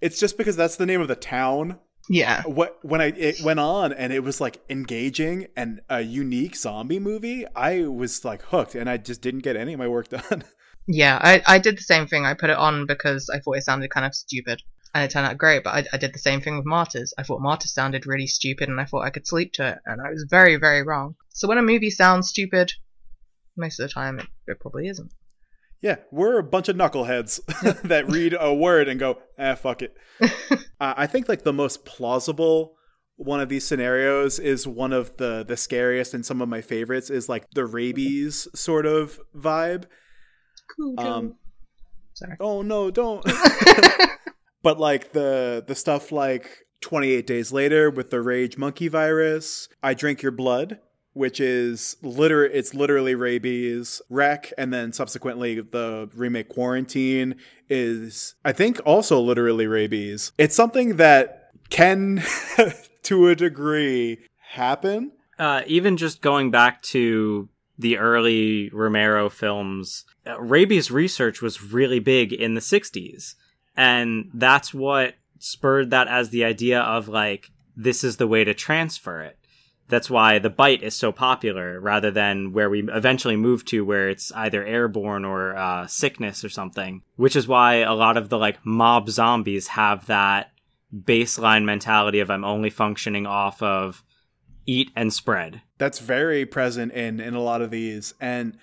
[0.00, 2.42] it's just because that's the name of the town Yeah.
[2.44, 6.98] what when I it went on and it was like engaging and a unique zombie
[7.00, 10.44] movie, I was like hooked and I just didn't get any of my work done.
[10.86, 12.24] Yeah, I, I did the same thing.
[12.26, 14.62] I put it on because I thought it sounded kind of stupid.
[14.94, 17.14] And it turned out great, but I, I did the same thing with Martyrs.
[17.16, 20.02] I thought Martyrs sounded really stupid and I thought I could sleep to it, and
[20.02, 21.14] I was very, very wrong.
[21.30, 22.74] So when a movie sounds stupid,
[23.56, 25.10] most of the time it, it probably isn't.
[25.82, 27.40] Yeah, we're a bunch of knuckleheads
[27.82, 31.84] that read a word and go, "Ah, fuck it." uh, I think like the most
[31.84, 32.76] plausible
[33.16, 37.10] one of these scenarios is one of the the scariest and some of my favorites
[37.10, 39.84] is like the rabies sort of vibe.
[40.76, 40.98] Cool.
[40.98, 41.34] Um,
[42.14, 42.36] Sorry.
[42.40, 43.24] oh no, don't.
[44.62, 49.94] but like the the stuff like 28 days later with the rage monkey virus, I
[49.94, 50.78] drink your blood,
[51.14, 57.36] which is liter it's literally rabies, Rec, and then subsequently the remake quarantine
[57.68, 60.32] is I think also literally rabies.
[60.38, 62.22] It's something that can
[63.02, 64.18] to a degree
[64.52, 65.12] happen.
[65.38, 67.48] Uh, even just going back to
[67.78, 73.34] the early Romero films, uh, rabies research was really big in the 60s.
[73.76, 78.54] And that's what spurred that as the idea of like, this is the way to
[78.54, 79.38] transfer it.
[79.88, 84.08] That's why the bite is so popular rather than where we eventually move to where
[84.08, 88.38] it's either airborne or uh, sickness or something, which is why a lot of the
[88.38, 90.50] like mob zombies have that
[90.94, 94.02] baseline mentality of I'm only functioning off of
[94.66, 95.60] eat and spread.
[95.78, 98.56] that's very present in in a lot of these and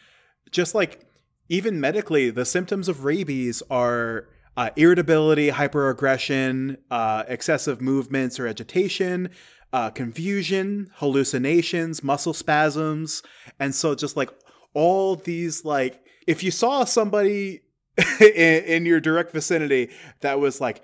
[0.50, 1.02] just like
[1.50, 9.30] even medically the symptoms of rabies are uh, irritability hyperaggression uh, excessive movements or agitation
[9.72, 13.22] uh, confusion hallucinations muscle spasms.
[13.60, 14.32] And so just like
[14.74, 17.62] all these like if you saw somebody
[18.20, 19.90] in, in your direct vicinity
[20.22, 20.82] that was like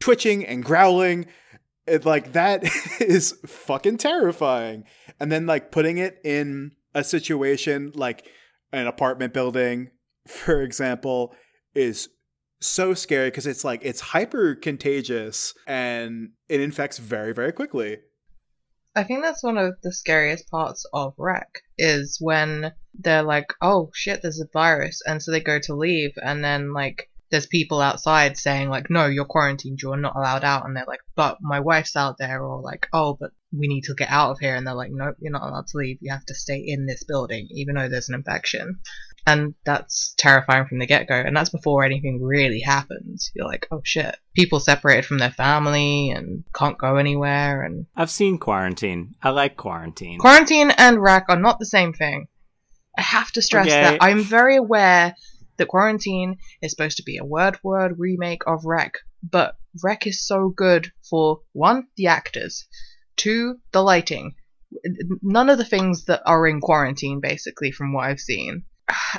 [0.00, 1.26] twitching and growling
[1.86, 2.64] it, like that
[3.00, 4.84] is fucking terrifying.
[5.20, 8.26] And then like putting it in a situation like
[8.72, 9.90] an apartment building
[10.26, 11.34] for example
[11.74, 12.08] is
[12.60, 17.98] so scary because it's like it's hyper contagious and it infects very very quickly
[18.98, 23.92] I think that's one of the scariest parts of Rec is when they're like, "Oh
[23.94, 27.80] shit, there's a virus," and so they go to leave, and then like there's people
[27.80, 29.80] outside saying like, "No, you're quarantined.
[29.80, 33.14] You're not allowed out," and they're like, "But my wife's out there," or like, "Oh,
[33.14, 35.68] but we need to get out of here," and they're like, "Nope, you're not allowed
[35.68, 35.98] to leave.
[36.00, 38.80] You have to stay in this building, even though there's an infection."
[39.28, 41.14] And that's terrifying from the get go.
[41.14, 43.30] And that's before anything really happens.
[43.34, 44.16] You're like, oh shit.
[44.34, 47.62] People separated from their family and can't go anywhere.
[47.62, 49.14] And I've seen Quarantine.
[49.22, 50.18] I like Quarantine.
[50.18, 52.28] Quarantine and Rec are not the same thing.
[52.96, 53.82] I have to stress Okay.
[53.82, 55.14] that I'm very aware
[55.58, 60.26] that Quarantine is supposed to be a word word remake of Rec, but Rec is
[60.26, 62.66] so good for one, the actors,
[63.16, 64.36] two, the lighting.
[65.22, 68.64] None of the things that are in Quarantine, basically, from what I've seen.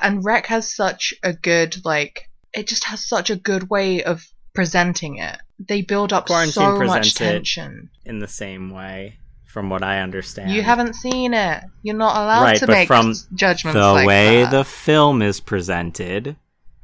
[0.02, 4.26] And Rec has such a good, like, it just has such a good way of
[4.54, 5.38] presenting it.
[5.60, 7.90] They build up Quarantine so much tension.
[8.06, 10.52] in the same way, from what I understand.
[10.52, 11.64] You haven't seen it.
[11.84, 15.22] You're not allowed Right, to but make from judgments the like way that the film
[15.22, 16.36] is presented,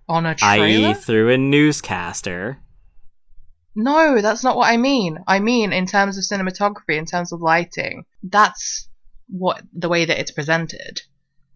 [0.08, 2.60] on a i.e., through a newscaster.
[3.76, 5.20] no, that's not what I mean.
[5.28, 8.06] I mean in terms of cinematography, in terms of lighting.
[8.24, 8.88] That's
[9.28, 11.02] what the way that it's presented.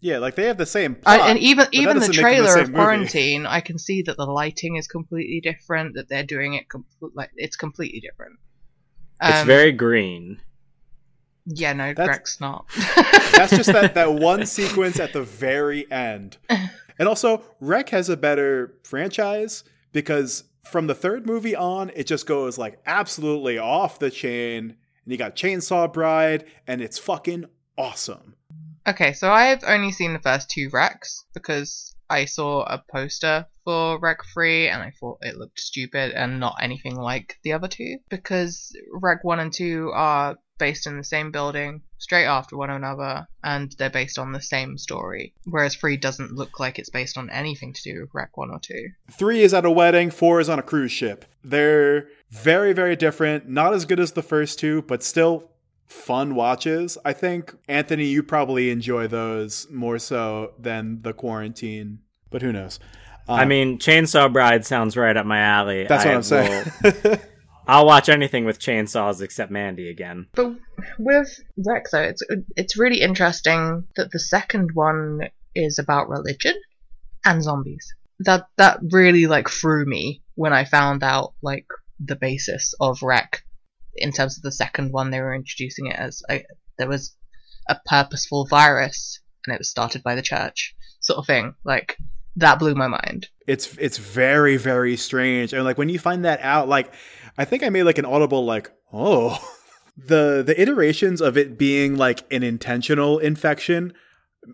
[0.00, 2.24] Yeah like they have the same I, plot, and even even the doesn't make them
[2.24, 2.74] the trailer same of movie.
[2.82, 5.94] Quarantine, I can see that the lighting is completely different.
[5.94, 6.84] That they're doing it com-
[7.14, 8.38] like it's completely different.
[9.22, 10.40] It's Um, very green.
[11.46, 11.72] yeah.
[11.72, 12.66] No, That's- Greg's not.
[13.34, 16.38] That's just that, that one sequence at the very end.
[16.98, 22.26] And also, Rec has a better franchise because from the third movie on, it just
[22.26, 24.76] goes like absolutely off the chain.
[25.04, 27.46] And you got Chainsaw Bride, and it's fucking
[27.78, 28.34] awesome.
[28.90, 34.00] Okay, so I've only seen the first two Recs because I saw a poster for
[34.00, 37.98] Rec 3 and I thought it looked stupid and not anything like the other two.
[38.08, 43.28] Because Rec 1 and 2 are based in the same building, straight after one another,
[43.44, 45.34] and they're based on the same story.
[45.44, 48.58] Whereas three doesn't look like it's based on anything to do with Rec one or
[48.58, 48.88] two.
[49.12, 51.24] Three is at a wedding, four is on a cruise ship.
[51.44, 53.48] They're very, very different.
[53.48, 55.49] Not as good as the first two, but still
[55.90, 56.96] fun watches.
[57.04, 61.98] I think, Anthony, you probably enjoy those more so than the quarantine,
[62.30, 62.78] but who knows?
[63.28, 65.86] I Um, mean, Chainsaw Bride sounds right up my alley.
[65.86, 66.72] that's what I I'm saying.
[66.82, 67.16] will-
[67.66, 70.26] I'll watch anything with chainsaws except Mandy again.
[70.34, 70.56] But
[70.98, 72.22] with Rec though, it's
[72.56, 76.54] it's really interesting that the second one is about religion
[77.24, 77.94] and zombies.
[78.20, 81.66] That that really like threw me when I found out like
[82.04, 83.44] the basis of Rec
[83.96, 86.44] in terms of the second one they were introducing it as a,
[86.78, 87.16] there was
[87.68, 91.54] a purposeful virus and it was started by the church sort of thing.
[91.64, 91.96] Like
[92.36, 93.28] that blew my mind.
[93.46, 95.52] it's it's very very strange.
[95.52, 96.92] And like when you find that out like
[97.38, 99.38] i think i made like an audible like oh.
[99.96, 103.92] The the iterations of it being like an intentional infection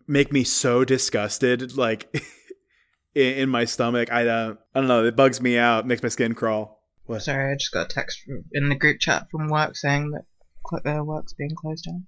[0.08, 2.12] make me so disgusted like
[3.14, 4.10] in, in my stomach.
[4.10, 5.04] I don't i don't know.
[5.04, 5.86] It bugs me out.
[5.86, 6.75] Makes my skin crawl
[7.06, 10.24] what Sorry, I just got a text in the group chat from work saying that
[10.68, 12.06] cl- uh, work's being closed down.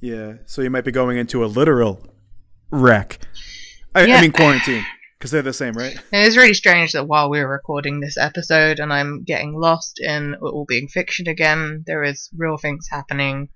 [0.00, 2.04] yeah so you might be going into a literal
[2.70, 3.20] Rec
[3.94, 4.84] i, I mean quarantine
[5.18, 8.80] because they're the same right It is really strange that while we're recording this episode
[8.80, 13.48] and I'm getting lost in it all being fiction again, there is real things happening.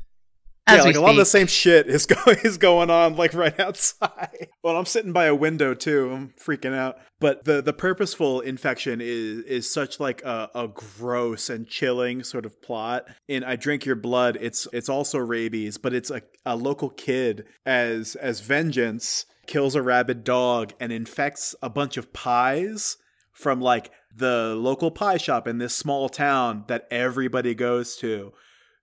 [0.69, 3.35] As yeah, like a lot of the same shit is going is going on like
[3.35, 4.49] right outside.
[4.67, 6.11] Well, I'm sitting by a window too.
[6.13, 6.97] I'm freaking out.
[7.21, 12.45] But the the purposeful infection is is such like a, a gross and chilling sort
[12.45, 13.07] of plot.
[13.29, 17.45] In I drink your blood, it's it's also rabies, but it's a, a local kid
[17.65, 22.97] as as vengeance kills a rabid dog and infects a bunch of pies
[23.33, 28.33] from like the local pie shop in this small town that everybody goes to.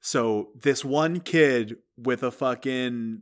[0.06, 3.22] So this one kid with a fucking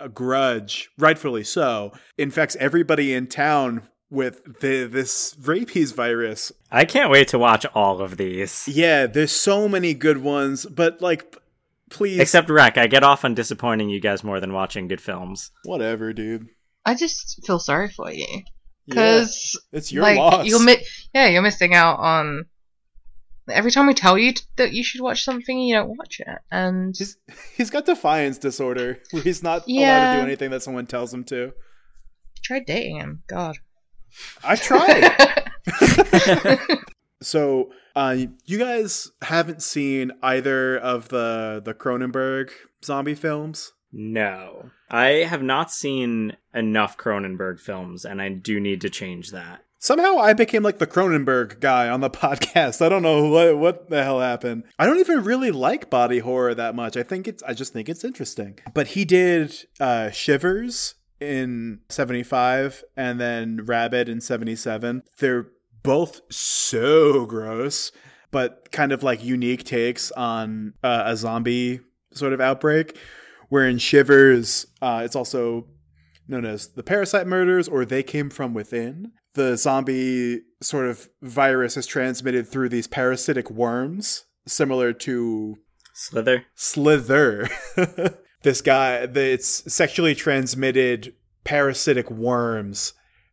[0.00, 6.50] a grudge, rightfully so, infects everybody in town with the this rabies virus.
[6.72, 8.66] I can't wait to watch all of these.
[8.66, 11.36] Yeah, there's so many good ones, but like
[11.90, 12.78] please Except Rec.
[12.78, 15.50] I get off on disappointing you guys more than watching good films.
[15.64, 16.46] whatever, dude.
[16.86, 18.40] I just feel sorry for you Yeah,
[18.86, 20.46] because it's your like loss.
[20.46, 20.82] you're mi-
[21.12, 22.46] yeah you're missing out on.
[23.50, 26.38] Every time we tell you t- that you should watch something, you don't watch it,
[26.50, 27.16] and he's,
[27.56, 31.24] he's got defiance disorder where he's not allowed to do anything that someone tells him
[31.24, 31.52] to.
[32.42, 33.22] try dating him.
[33.26, 33.56] God.
[34.42, 35.48] I tried.
[37.20, 42.50] So, uh, you guys haven't seen either of the the Cronenberg
[42.84, 43.72] zombie films?
[43.90, 44.70] No.
[44.88, 49.64] I have not seen enough Cronenberg films, and I do need to change that.
[49.80, 52.84] Somehow, I became like the Cronenberg guy on the podcast.
[52.84, 54.64] I don't know what what the hell happened.
[54.78, 56.96] I don't even really like body horror that much.
[56.96, 58.58] I think it's I just think it's interesting.
[58.74, 65.02] But he did uh, Shivers in '75 and then Rabid in '77.
[65.18, 65.46] They're
[65.84, 67.92] both so gross,
[68.32, 71.80] but kind of like unique takes on uh, a zombie
[72.12, 72.98] sort of outbreak.
[73.48, 75.68] Where in Shivers, uh, it's also
[76.26, 79.12] known as the parasite murders or they came from within.
[79.34, 85.58] The zombie sort of virus is transmitted through these parasitic worms, similar to
[85.98, 86.44] Slither?
[86.54, 87.48] Slither.
[88.42, 91.12] this guy, it's sexually transmitted
[91.42, 92.92] parasitic worms.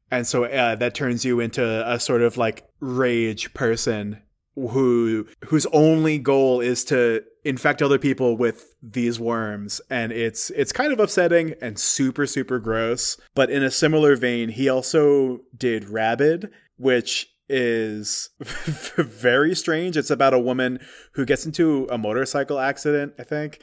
[0.09, 4.19] And so uh, that turns you into a sort of like rage person
[4.55, 10.71] who whose only goal is to infect other people with these worms and it's it's
[10.71, 13.17] kind of upsetting and super super gross.
[13.35, 19.95] But in a similar vein he also did rabid which is very strange.
[19.95, 20.79] It's about a woman
[21.13, 23.61] who gets into a motorcycle accident i think.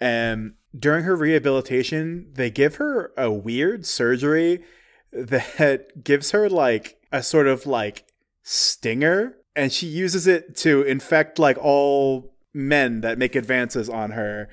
[0.00, 4.64] And during her rehabilitation they give her a weird surgery
[5.12, 8.06] that gives her like a sort of like
[8.42, 14.48] stinger and she uses it to infect like all men that make advances on her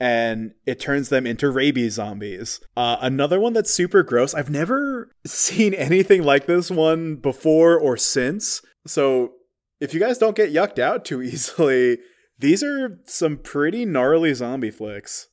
[0.00, 2.60] and it turns them into rabies zombies.
[2.76, 4.34] Uh, another one that's super gross.
[4.34, 8.62] I've never seen anything like this one before or since.
[8.86, 9.32] So
[9.80, 11.98] if you guys don't get yucked out too easily,
[12.38, 15.28] these are some pretty gnarly zombie flicks.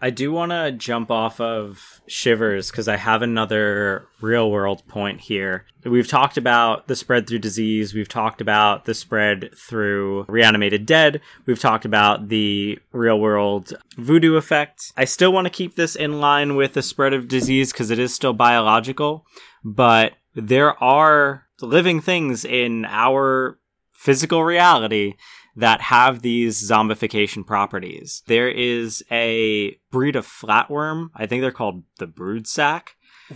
[0.00, 5.20] I do want to jump off of Shivers because I have another real world point
[5.22, 5.66] here.
[5.84, 7.94] We've talked about the spread through disease.
[7.94, 11.20] We've talked about the spread through reanimated dead.
[11.46, 14.92] We've talked about the real world voodoo effect.
[14.96, 17.98] I still want to keep this in line with the spread of disease because it
[17.98, 19.26] is still biological,
[19.64, 23.58] but there are living things in our
[23.92, 25.14] physical reality
[25.58, 28.22] that have these zombification properties.
[28.26, 31.08] There is a breed of flatworm.
[31.14, 32.88] I think they're called the broodsac.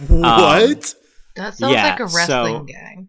[0.09, 0.25] What?
[0.25, 1.01] Um,
[1.37, 3.09] that sounds Yeah, like a wrestling so- gang.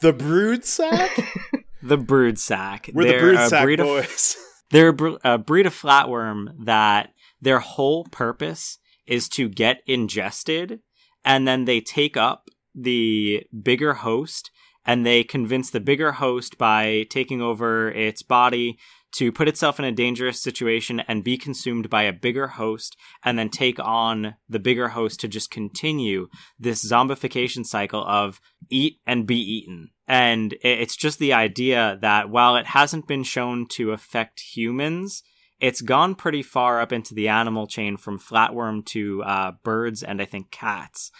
[0.00, 1.10] the brood sack?
[1.80, 2.92] The broodsac.
[2.92, 4.36] We're the They're brood a sack breed of.
[4.72, 7.10] They're a, br- a breed of flatworm that
[7.40, 10.80] their whole purpose is to get ingested,
[11.24, 14.50] and then they take up the bigger host,
[14.88, 18.78] and they convince the bigger host by taking over its body
[19.12, 23.38] to put itself in a dangerous situation and be consumed by a bigger host, and
[23.38, 26.28] then take on the bigger host to just continue
[26.58, 29.90] this zombification cycle of eat and be eaten.
[30.06, 35.22] And it's just the idea that while it hasn't been shown to affect humans,
[35.60, 40.22] it's gone pretty far up into the animal chain from flatworm to uh, birds and
[40.22, 41.10] I think cats.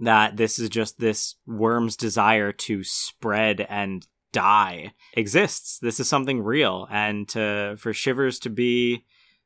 [0.00, 5.78] That this is just this worm's desire to spread and die exists.
[5.78, 9.04] This is something real, and to, for Shivers to be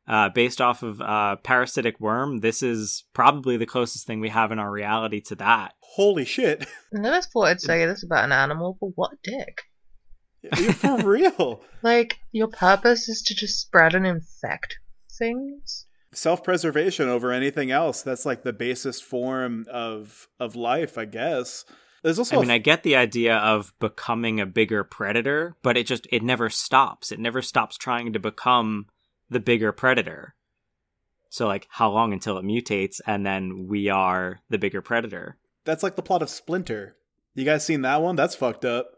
[0.08, 4.50] uh, based off of uh, parasitic worm, this is probably the closest thing we have
[4.50, 5.74] in our reality to that.
[5.80, 6.66] Holy shit.
[6.94, 9.62] I never thought I'd say this about an animal, but what a dick.
[10.58, 11.62] You're for real.
[11.80, 14.78] Like, your purpose is to just spread and infect
[15.16, 15.86] things?
[16.12, 18.02] Self preservation over anything else.
[18.02, 21.64] That's like the basest form of of life, I guess.
[22.02, 25.86] There's also I mean, I get the idea of becoming a bigger predator, but it
[25.86, 27.12] just it never stops.
[27.12, 28.86] It never stops trying to become
[29.28, 30.34] the bigger predator.
[31.28, 35.36] So like how long until it mutates and then we are the bigger predator?
[35.68, 36.96] that's like the plot of Splinter.
[37.34, 38.16] You guys seen that one?
[38.16, 38.90] That's fucked up.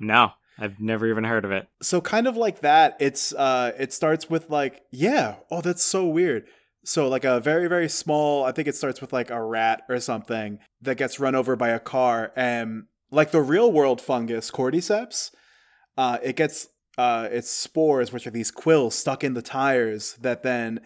[0.00, 1.68] No, I've never even heard of it.
[1.82, 6.06] so kind of like that it's uh it starts with like yeah oh that's so
[6.06, 6.46] weird
[6.84, 10.00] so like a very very small i think it starts with like a rat or
[10.00, 15.30] something that gets run over by a car and like the real world fungus cordyceps
[15.98, 20.42] uh it gets uh its spores which are these quills stuck in the tires that
[20.42, 20.80] then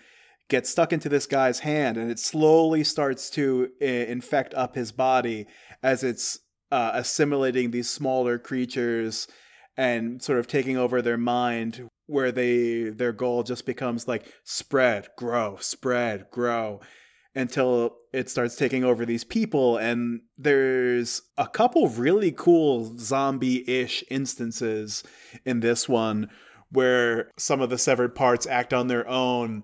[0.49, 4.91] get stuck into this guy's hand and it slowly starts to uh, infect up his
[4.91, 5.47] body
[5.83, 6.41] as it's
[6.73, 9.29] uh, assimilating these smaller creatures
[9.81, 15.09] and sort of taking over their mind where they their goal just becomes like spread
[15.17, 16.79] grow spread grow
[17.35, 19.79] until it starts taking over these people.
[19.79, 25.03] And there's a couple really cool zombie-ish instances
[25.47, 26.29] in this one
[26.71, 29.63] where some of the severed parts act on their own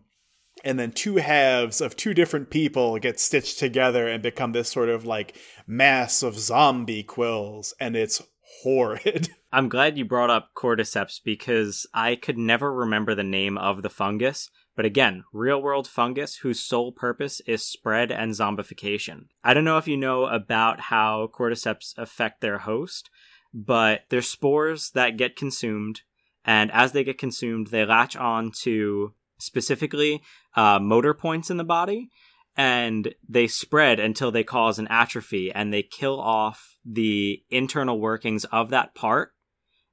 [0.64, 4.88] and then two halves of two different people get stitched together and become this sort
[4.88, 5.36] of like
[5.66, 7.74] mass of zombie quills.
[7.78, 8.22] And it's
[8.62, 13.80] horrid I'm glad you brought up cordyceps because I could never remember the name of
[13.80, 14.50] the fungus.
[14.74, 19.28] But again, real world fungus whose sole purpose is spread and zombification.
[19.42, 23.08] I don't know if you know about how cordyceps affect their host,
[23.54, 26.02] but they're spores that get consumed,
[26.44, 30.22] and as they get consumed, they latch on to specifically
[30.54, 32.10] uh, motor points in the body,
[32.56, 38.44] and they spread until they cause an atrophy and they kill off the internal workings
[38.46, 39.32] of that part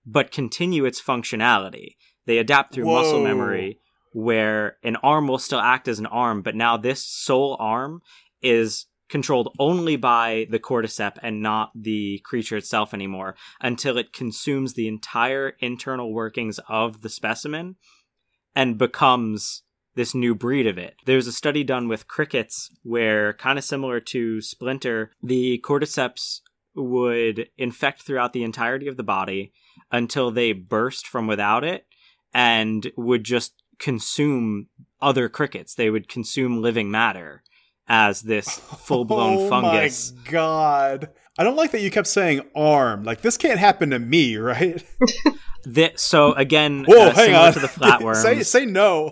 [0.05, 1.95] but continue its functionality.
[2.26, 3.80] They adapt through muscle memory
[4.14, 8.01] where an arm will still act as an arm, but now this sole arm
[8.41, 14.74] is controlled only by the cordyceps and not the creature itself anymore until it consumes
[14.74, 17.76] the entire internal workings of the specimen
[18.55, 19.62] and becomes
[19.96, 20.96] this new breed of it.
[21.06, 26.39] There's a study done with crickets where, kind of similar to Splinter, the cordyceps
[26.76, 29.54] would infect throughout the entirety of the body
[29.91, 31.86] until they burst from without it
[32.34, 34.68] and would just consume
[35.02, 35.76] other crickets.
[35.76, 37.44] They would consume living matter
[37.88, 40.14] as this full blown oh fungus.
[40.26, 41.10] my god.
[41.38, 43.04] I don't like that you kept saying arm.
[43.04, 44.84] Like this can't happen to me, right?
[45.67, 47.54] Thi- so again, Whoa, uh, hang similar on.
[47.54, 49.12] to the flatworms, say say no.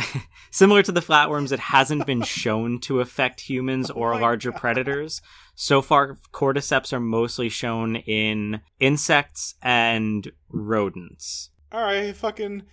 [0.50, 4.20] similar to the flatworms, it hasn't been shown to affect humans oh or Oh my
[4.20, 5.20] larger predators.
[5.54, 11.50] So far, cordyceps are mostly shown in insects and rodents.
[11.72, 12.64] All right, fucking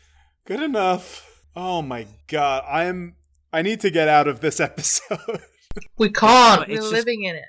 [0.45, 1.43] good enough.
[1.55, 2.63] Oh my god.
[2.69, 3.15] I'm
[3.51, 5.41] I need to get out of this episode.
[5.97, 6.67] We can't.
[6.67, 7.45] We're just- living in it.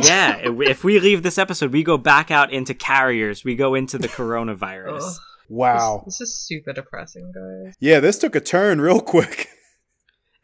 [0.00, 3.44] Yeah, if we- if we leave this episode, we go back out into carriers.
[3.44, 4.12] We go into the oh.
[4.12, 5.16] coronavirus.
[5.54, 5.58] Ugh.
[5.58, 6.02] wow.
[6.04, 7.74] This, this is super depressing, guys.
[7.80, 9.48] Yeah, this took a turn real quick.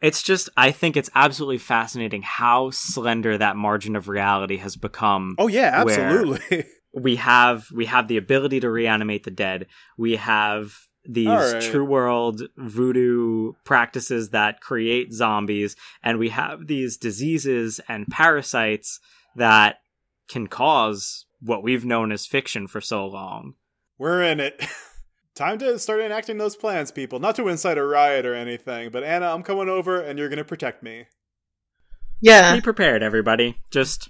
[0.01, 5.35] It's just, I think it's absolutely fascinating how slender that margin of reality has become.
[5.37, 6.65] Oh yeah, absolutely.
[6.93, 9.67] We have we have the ability to reanimate the dead.
[9.97, 10.73] We have
[11.05, 11.61] these All right.
[11.61, 18.99] true world voodoo practices that create zombies, and we have these diseases and parasites
[19.37, 19.77] that
[20.27, 23.53] can cause what we've known as fiction for so long.
[23.97, 24.61] We're in it.
[25.41, 27.19] Time to start enacting those plans, people.
[27.19, 30.43] Not to incite a riot or anything, but Anna, I'm coming over and you're gonna
[30.43, 31.05] protect me.
[32.21, 32.53] Yeah.
[32.53, 33.57] Be prepared, everybody.
[33.71, 34.09] Just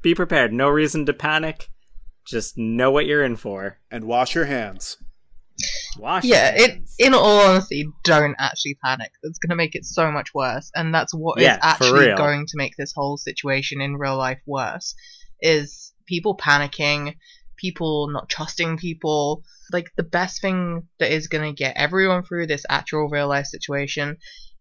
[0.00, 0.54] be prepared.
[0.54, 1.68] No reason to panic.
[2.24, 3.76] Just know what you're in for.
[3.90, 4.96] And wash your hands.
[5.98, 6.94] Wash Yeah, your it, hands.
[6.98, 9.12] in all honesty, don't actually panic.
[9.22, 10.70] That's going to make it so much worse.
[10.74, 14.16] And that's what is Yeah, for actually going to make this whole situation in real
[14.16, 14.94] life worse.
[15.42, 17.16] Is people panicking,
[17.60, 19.42] people not trusting people.
[19.72, 23.46] Like, the best thing that is going to get everyone through this actual real life
[23.46, 24.16] situation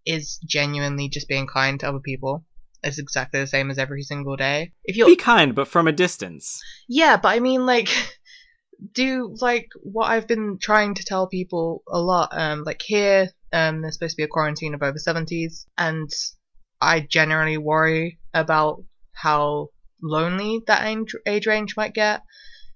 [0.06, 2.46] is genuinely just being kind to other people.
[2.84, 4.74] It's exactly the same as every single day.
[4.84, 6.62] If you're Be kind, but from a distance.
[6.88, 7.90] yeah, but I mean, like,
[8.94, 12.30] do like what I've been trying to tell people a lot.
[12.32, 16.10] Um, like here, um, there's supposed to be a quarantine of over seventies, and
[16.80, 19.70] I generally worry about how
[20.02, 20.86] lonely that
[21.28, 22.22] age range might get.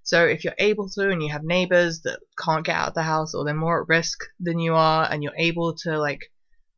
[0.04, 3.04] So if you're able to, and you have neighbors that can't get out of the
[3.04, 6.20] house, or they're more at risk than you are, and you're able to like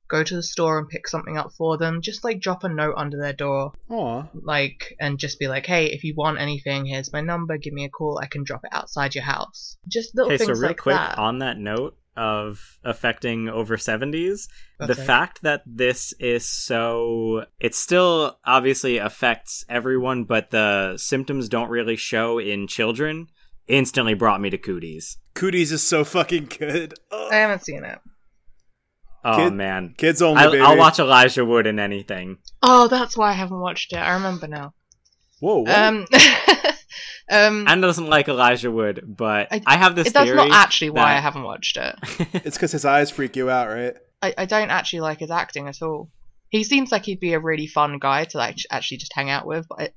[0.07, 2.93] go to the store and pick something up for them, just like drop a note
[2.95, 4.23] under their door Aw.
[4.33, 7.57] like and just be like, hey, if you want anything, here's my number.
[7.57, 8.19] Give me a call.
[8.21, 9.77] I can drop it outside your house.
[9.87, 11.17] Just little Okay, so real like quick that.
[11.17, 14.47] on that note of affecting over 70s,
[14.79, 15.05] the Okay.
[15.05, 21.95] fact that this is so it still obviously affects everyone, but the symptoms don't really
[21.95, 23.27] show in children
[23.67, 25.17] instantly brought me to cooties.
[25.33, 26.93] Cooties is so fucking good.
[27.11, 27.31] Ugh.
[27.31, 27.99] I haven't seen it.
[29.23, 29.95] Oh Kid- man.
[29.97, 30.63] Kids only, I'll, baby.
[30.63, 32.37] I'll watch Elijah Wood in anything.
[32.61, 33.97] Oh, that's why I haven't watched it.
[33.97, 34.73] I remember now.
[35.39, 35.75] Whoa, what?
[35.77, 36.05] Um,
[37.29, 40.37] um, Anna doesn't like Elijah Wood, but I, I- have this that's theory.
[40.37, 41.95] not actually why I haven't watched it.
[42.45, 43.95] it's because his eyes freak you out, right?
[44.21, 46.09] I, I don't actually like his acting at all.
[46.49, 49.45] He seems like he'd be a really fun guy to like actually just hang out
[49.45, 49.95] with, but it,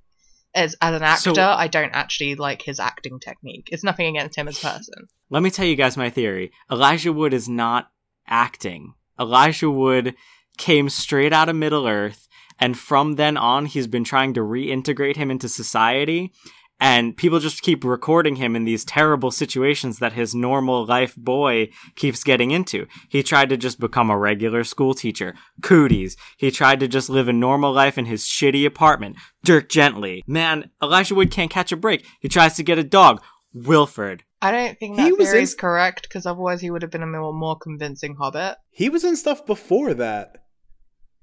[0.55, 3.69] as as an actor, So- I don't actually like his acting technique.
[3.71, 5.09] It's nothing against him as a person.
[5.31, 6.53] Let me tell you guys my theory.
[6.73, 7.91] Elijah Wood is not
[8.27, 8.95] acting.
[9.21, 10.15] Elijah Wood
[10.57, 12.29] came straight out of Middle Earth,
[12.59, 16.33] and from then on, he's been trying to reintegrate him into society.
[16.81, 21.71] And people just keep recording him in these terrible situations that his normal life boy
[21.97, 22.87] keeps getting into.
[23.09, 25.35] He tried to just become a regular school teacher.
[25.61, 26.17] Cooties.
[26.37, 29.17] He tried to just live a normal life in his shitty apartment.
[29.43, 30.23] Dirk Gently.
[30.27, 32.07] Man, Elijah Wood can't catch a break.
[32.21, 33.21] He tries to get a dog.
[33.53, 34.23] Wilfred.
[34.41, 36.91] I don't think He that was theory in- is correct because otherwise he would have
[36.93, 38.57] been a more, more convincing Hobbit.
[38.71, 40.45] He was in stuff before that.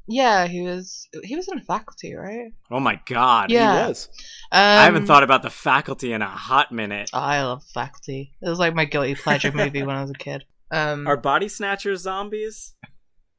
[0.07, 1.07] Yeah, he was.
[1.23, 2.51] He was in faculty, right?
[2.69, 3.49] Oh my god.
[3.51, 3.83] Yeah.
[3.83, 4.07] He was.
[4.51, 7.09] Um, I haven't thought about the faculty in a hot minute.
[7.13, 8.33] I love faculty.
[8.41, 10.45] It was like my guilty pleasure movie when I was a kid.
[10.71, 12.75] Um, Are body snatchers zombies?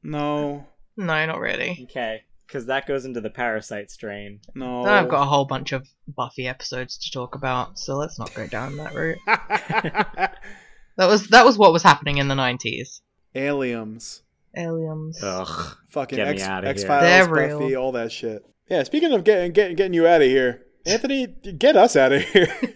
[0.03, 0.65] No,
[0.97, 1.79] no, not really.
[1.89, 4.39] Okay, because that goes into the parasite strain.
[4.55, 4.83] no.
[4.83, 8.33] Then I've got a whole bunch of Buffy episodes to talk about, so let's not
[8.33, 9.17] go down that route.
[10.97, 13.01] That was that was what was happening in the nineties.
[13.35, 14.23] Aliens.
[14.55, 15.19] Aliens.
[15.23, 15.77] Ugh.
[15.89, 16.87] Fucking Get me X outta X here.
[16.87, 17.81] Files, They're Buffy, real.
[17.81, 18.43] all that shit.
[18.69, 18.83] Yeah.
[18.83, 22.47] Speaking of getting getting getting you out of here, Anthony, get us out of here.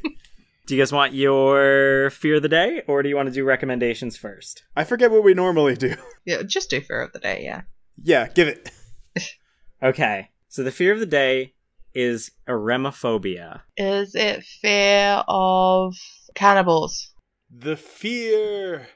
[0.67, 3.43] Do you guys want your fear of the day, or do you want to do
[3.43, 4.63] recommendations first?
[4.75, 5.95] I forget what we normally do.
[6.23, 7.61] Yeah, just do Fear of the Day, yeah.
[8.01, 8.69] Yeah, give it.
[9.83, 11.55] Okay, so the fear of the day
[11.95, 13.61] is eremophobia.
[13.75, 15.95] Is it fear of
[16.35, 17.11] cannibals?
[17.49, 18.87] The fear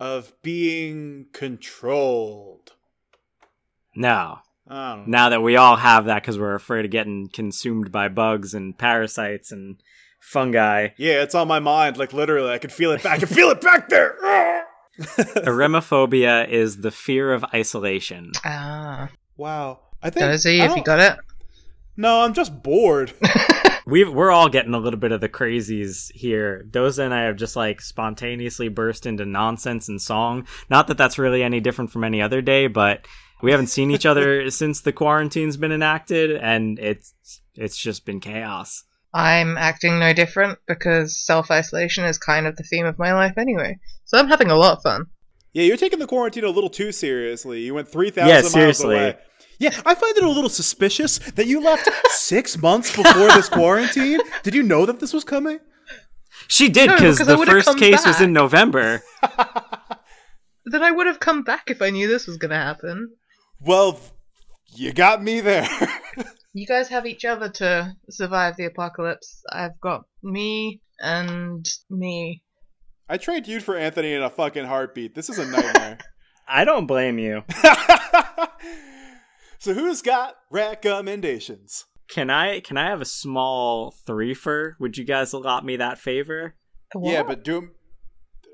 [0.00, 2.72] of being controlled.
[3.96, 4.38] No,
[4.68, 5.04] I don't know.
[5.10, 8.76] now that we all have that because we're afraid of getting consumed by bugs and
[8.78, 9.76] parasites and
[10.20, 10.88] fungi.
[10.96, 11.96] Yeah, it's on my mind.
[11.96, 13.02] Like literally, I can feel it.
[13.02, 13.14] Back.
[13.14, 14.16] I can feel it back there.
[14.98, 18.32] Eremophobia is the fear of isolation.
[18.44, 19.08] Ah.
[19.36, 19.80] wow.
[20.02, 20.26] I think.
[20.26, 21.18] Dozy, I if you don't- got it.
[21.96, 23.12] No, I'm just bored.
[23.88, 26.66] We've, we're all getting a little bit of the crazies here.
[26.70, 30.46] Doza and I have just like spontaneously burst into nonsense and song.
[30.68, 33.06] Not that that's really any different from any other day, but
[33.40, 37.14] we haven't seen each other since the quarantine's been enacted, and it's
[37.54, 38.84] it's just been chaos.
[39.14, 43.38] I'm acting no different because self isolation is kind of the theme of my life
[43.38, 43.78] anyway.
[44.04, 45.06] So I'm having a lot of fun.
[45.54, 47.62] Yeah, you're taking the quarantine a little too seriously.
[47.62, 48.94] You went 3,000 Yeah, miles seriously.
[48.96, 49.16] away.
[49.58, 54.20] Yeah, I find it a little suspicious that you left six months before this quarantine.
[54.42, 55.58] Did you know that this was coming?
[56.46, 59.02] She did because because I the first come case was in November.
[60.70, 63.12] Then I would have come back if I knew this was going to happen.
[63.58, 63.98] Well,
[64.74, 65.68] you got me there.
[66.54, 69.42] You guys have each other to survive the apocalypse.
[69.52, 72.42] I've got me and me.
[73.08, 75.14] I trade you for Anthony in a fucking heartbeat.
[75.14, 75.98] This is a nightmare.
[76.48, 77.44] I don't blame you.
[79.58, 81.84] So who's got recommendations?
[82.08, 84.72] Can I can I have a small threefer?
[84.80, 86.54] Would you guys allot me that favor?
[86.94, 87.26] Yeah, What?
[87.26, 87.72] but do 'em-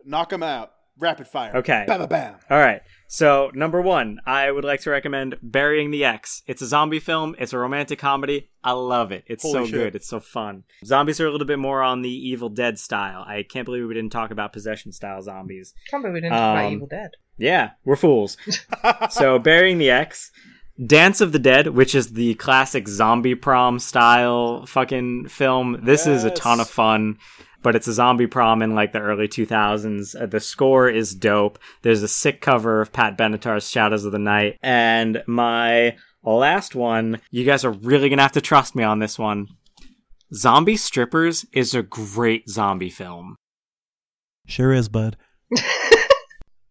[0.05, 0.73] knock them out.
[0.97, 1.57] Rapid fire.
[1.57, 1.85] Okay.
[1.89, 2.35] Bam, bam, bam.
[2.49, 2.81] All right.
[3.09, 6.43] So, number one, I would like to recommend Burying the Ex.
[6.47, 7.35] It's a zombie film.
[7.39, 8.51] It's a romantic comedy.
[8.63, 9.25] I love it.
[9.27, 9.73] It's Holy so shit.
[9.75, 9.97] good.
[9.97, 10.63] It's so fun.
[10.85, 13.25] Zombies are a little bit more on the Evil Dead style.
[13.27, 15.75] I can't believe we didn't talk about possession style zombies.
[15.91, 17.11] Can't believe we didn't talk about Um, Evil Dead.
[17.39, 18.37] Yeah, we're fools.
[19.11, 20.31] so, Burying the Ex.
[20.85, 25.79] Dance of the Dead, which is the classic zombie prom style fucking film.
[25.83, 27.19] This is a ton of fun,
[27.63, 30.21] but it's a zombie prom in like the early 2000s.
[30.21, 31.59] Uh, the score is dope.
[31.83, 34.59] There's a sick cover of Pat Benatar's Shadows of the Night.
[34.63, 39.19] And my last one, you guys are really gonna have to trust me on this
[39.19, 39.47] one.
[40.35, 43.37] Zombie Strippers is a great zombie film.
[44.47, 45.17] Sure is, bud.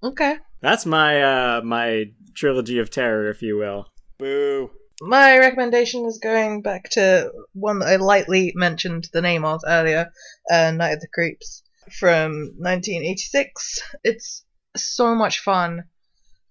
[0.04, 0.38] Okay.
[0.62, 2.06] That's my uh my
[2.36, 3.88] trilogy of terror, if you will.
[4.24, 4.72] Boo.
[5.02, 10.14] My recommendation is going back to one that I lightly mentioned the name of earlier,
[10.50, 11.62] uh, Night of the Creeps
[12.00, 13.82] from 1986.
[14.06, 14.45] It's
[14.78, 15.90] so much fun.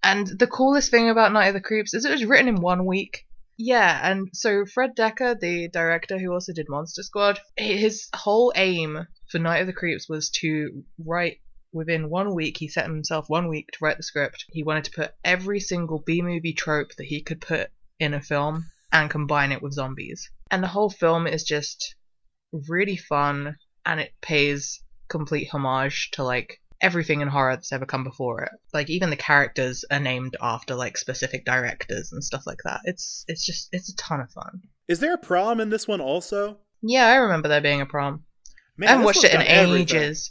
[0.03, 2.85] And the coolest thing about Night of the Creeps is it was written in one
[2.85, 3.25] week.
[3.57, 9.07] Yeah, and so Fred Dekker, the director who also did Monster Squad, his whole aim
[9.31, 11.39] for Night of the Creeps was to write
[11.73, 12.57] within one week.
[12.57, 14.45] He set himself one week to write the script.
[14.49, 17.69] He wanted to put every single B movie trope that he could put
[17.99, 20.29] in a film and combine it with zombies.
[20.51, 21.95] And the whole film is just
[22.51, 28.03] really fun and it pays complete homage to like everything in horror that's ever come
[28.03, 28.51] before it.
[28.73, 32.81] Like even the characters are named after like specific directors and stuff like that.
[32.83, 34.61] It's it's just it's a ton of fun.
[34.87, 36.59] Is there a prom in this one also?
[36.81, 38.25] Yeah, I remember there being a prom.
[38.77, 40.29] Man, I haven't watched it in one's everything.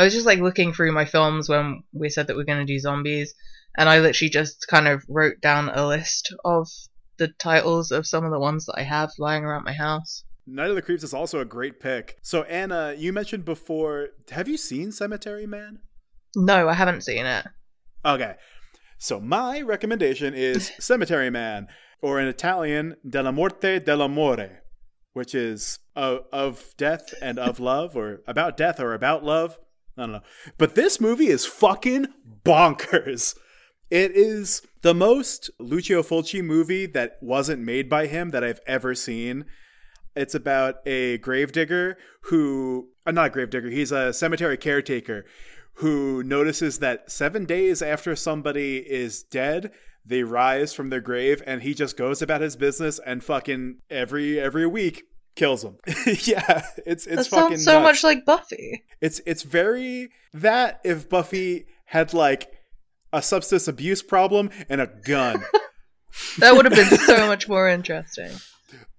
[0.00, 2.66] I was just like looking through my films when we said that we are going
[2.66, 3.34] to do zombies,
[3.76, 6.68] and I literally just kind of wrote down a list of
[7.18, 10.24] the titles of some of the ones that I have lying around my house.
[10.46, 12.16] Night of the Creeps is also a great pick.
[12.22, 14.08] So Anna, you mentioned before.
[14.30, 15.80] Have you seen Cemetery Man?
[16.34, 17.46] No, I haven't seen it.
[18.02, 18.36] Okay.
[18.96, 21.68] So my recommendation is Cemetery Man,
[22.00, 24.60] or in Italian, Dellamorte Dellamore,
[25.12, 29.58] which is of, of death and of love, or about death or about love.
[29.96, 30.22] I don't know.
[30.58, 32.08] But this movie is fucking
[32.44, 33.36] bonkers.
[33.90, 38.94] It is the most Lucio Fulci movie that wasn't made by him that I've ever
[38.94, 39.46] seen.
[40.14, 45.24] It's about a gravedigger who, uh, not a gravedigger, he's a cemetery caretaker
[45.74, 49.72] who notices that seven days after somebody is dead,
[50.04, 54.40] they rise from their grave and he just goes about his business and fucking every
[54.40, 55.04] every week
[55.36, 55.76] kills them.
[56.06, 57.84] yeah, it's it's that fucking sounds so nuts.
[57.84, 58.84] much like Buffy.
[59.00, 62.50] It's it's very that if Buffy had like
[63.12, 65.42] a substance abuse problem and a gun.
[66.38, 68.32] That would have been so much more interesting.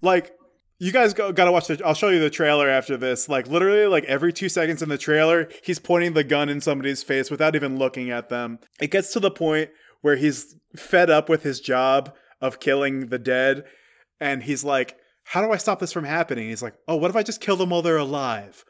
[0.01, 0.31] like
[0.79, 3.85] you guys go, gotta watch the i'll show you the trailer after this like literally
[3.85, 7.53] like every two seconds in the trailer he's pointing the gun in somebody's face without
[7.53, 11.59] even looking at them it gets to the point where he's fed up with his
[11.59, 13.65] job of killing the dead
[14.21, 17.15] and he's like how do i stop this from happening he's like oh what if
[17.15, 18.63] i just kill them while they're alive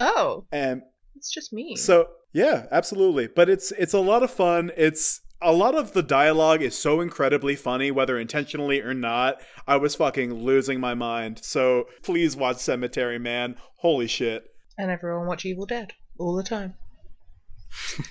[0.00, 0.82] Oh, and
[1.16, 1.74] it's just me.
[1.74, 3.26] so yeah, absolutely.
[3.26, 4.70] But it's it's a lot of fun.
[4.76, 9.40] It's a lot of the dialogue is so incredibly funny, whether intentionally or not.
[9.66, 11.40] I was fucking losing my mind.
[11.42, 13.56] So please watch Cemetery Man.
[13.78, 14.44] Holy shit.
[14.78, 16.74] and everyone watch Evil Dead all the time.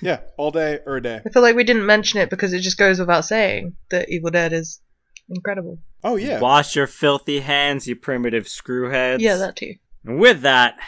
[0.02, 1.20] Yeah, all day or day.
[1.24, 4.30] I feel like we didn't mention it because it just goes without saying that Evil
[4.30, 4.80] Dead is
[5.28, 5.78] incredible.
[6.04, 6.40] Oh yeah.
[6.40, 9.20] Wash your filthy hands, you primitive screwheads.
[9.20, 9.74] Yeah, that too.
[10.04, 10.78] And with that,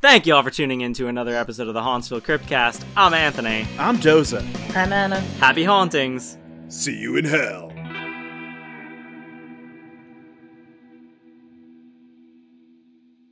[0.00, 2.84] thank you all for tuning in to another episode of the Hauntsville Cryptcast.
[2.96, 3.66] I'm Anthony.
[3.78, 4.42] I'm Doza.
[4.76, 5.20] I'm Anna.
[5.38, 6.38] Happy hauntings.
[6.68, 7.69] See you in hell.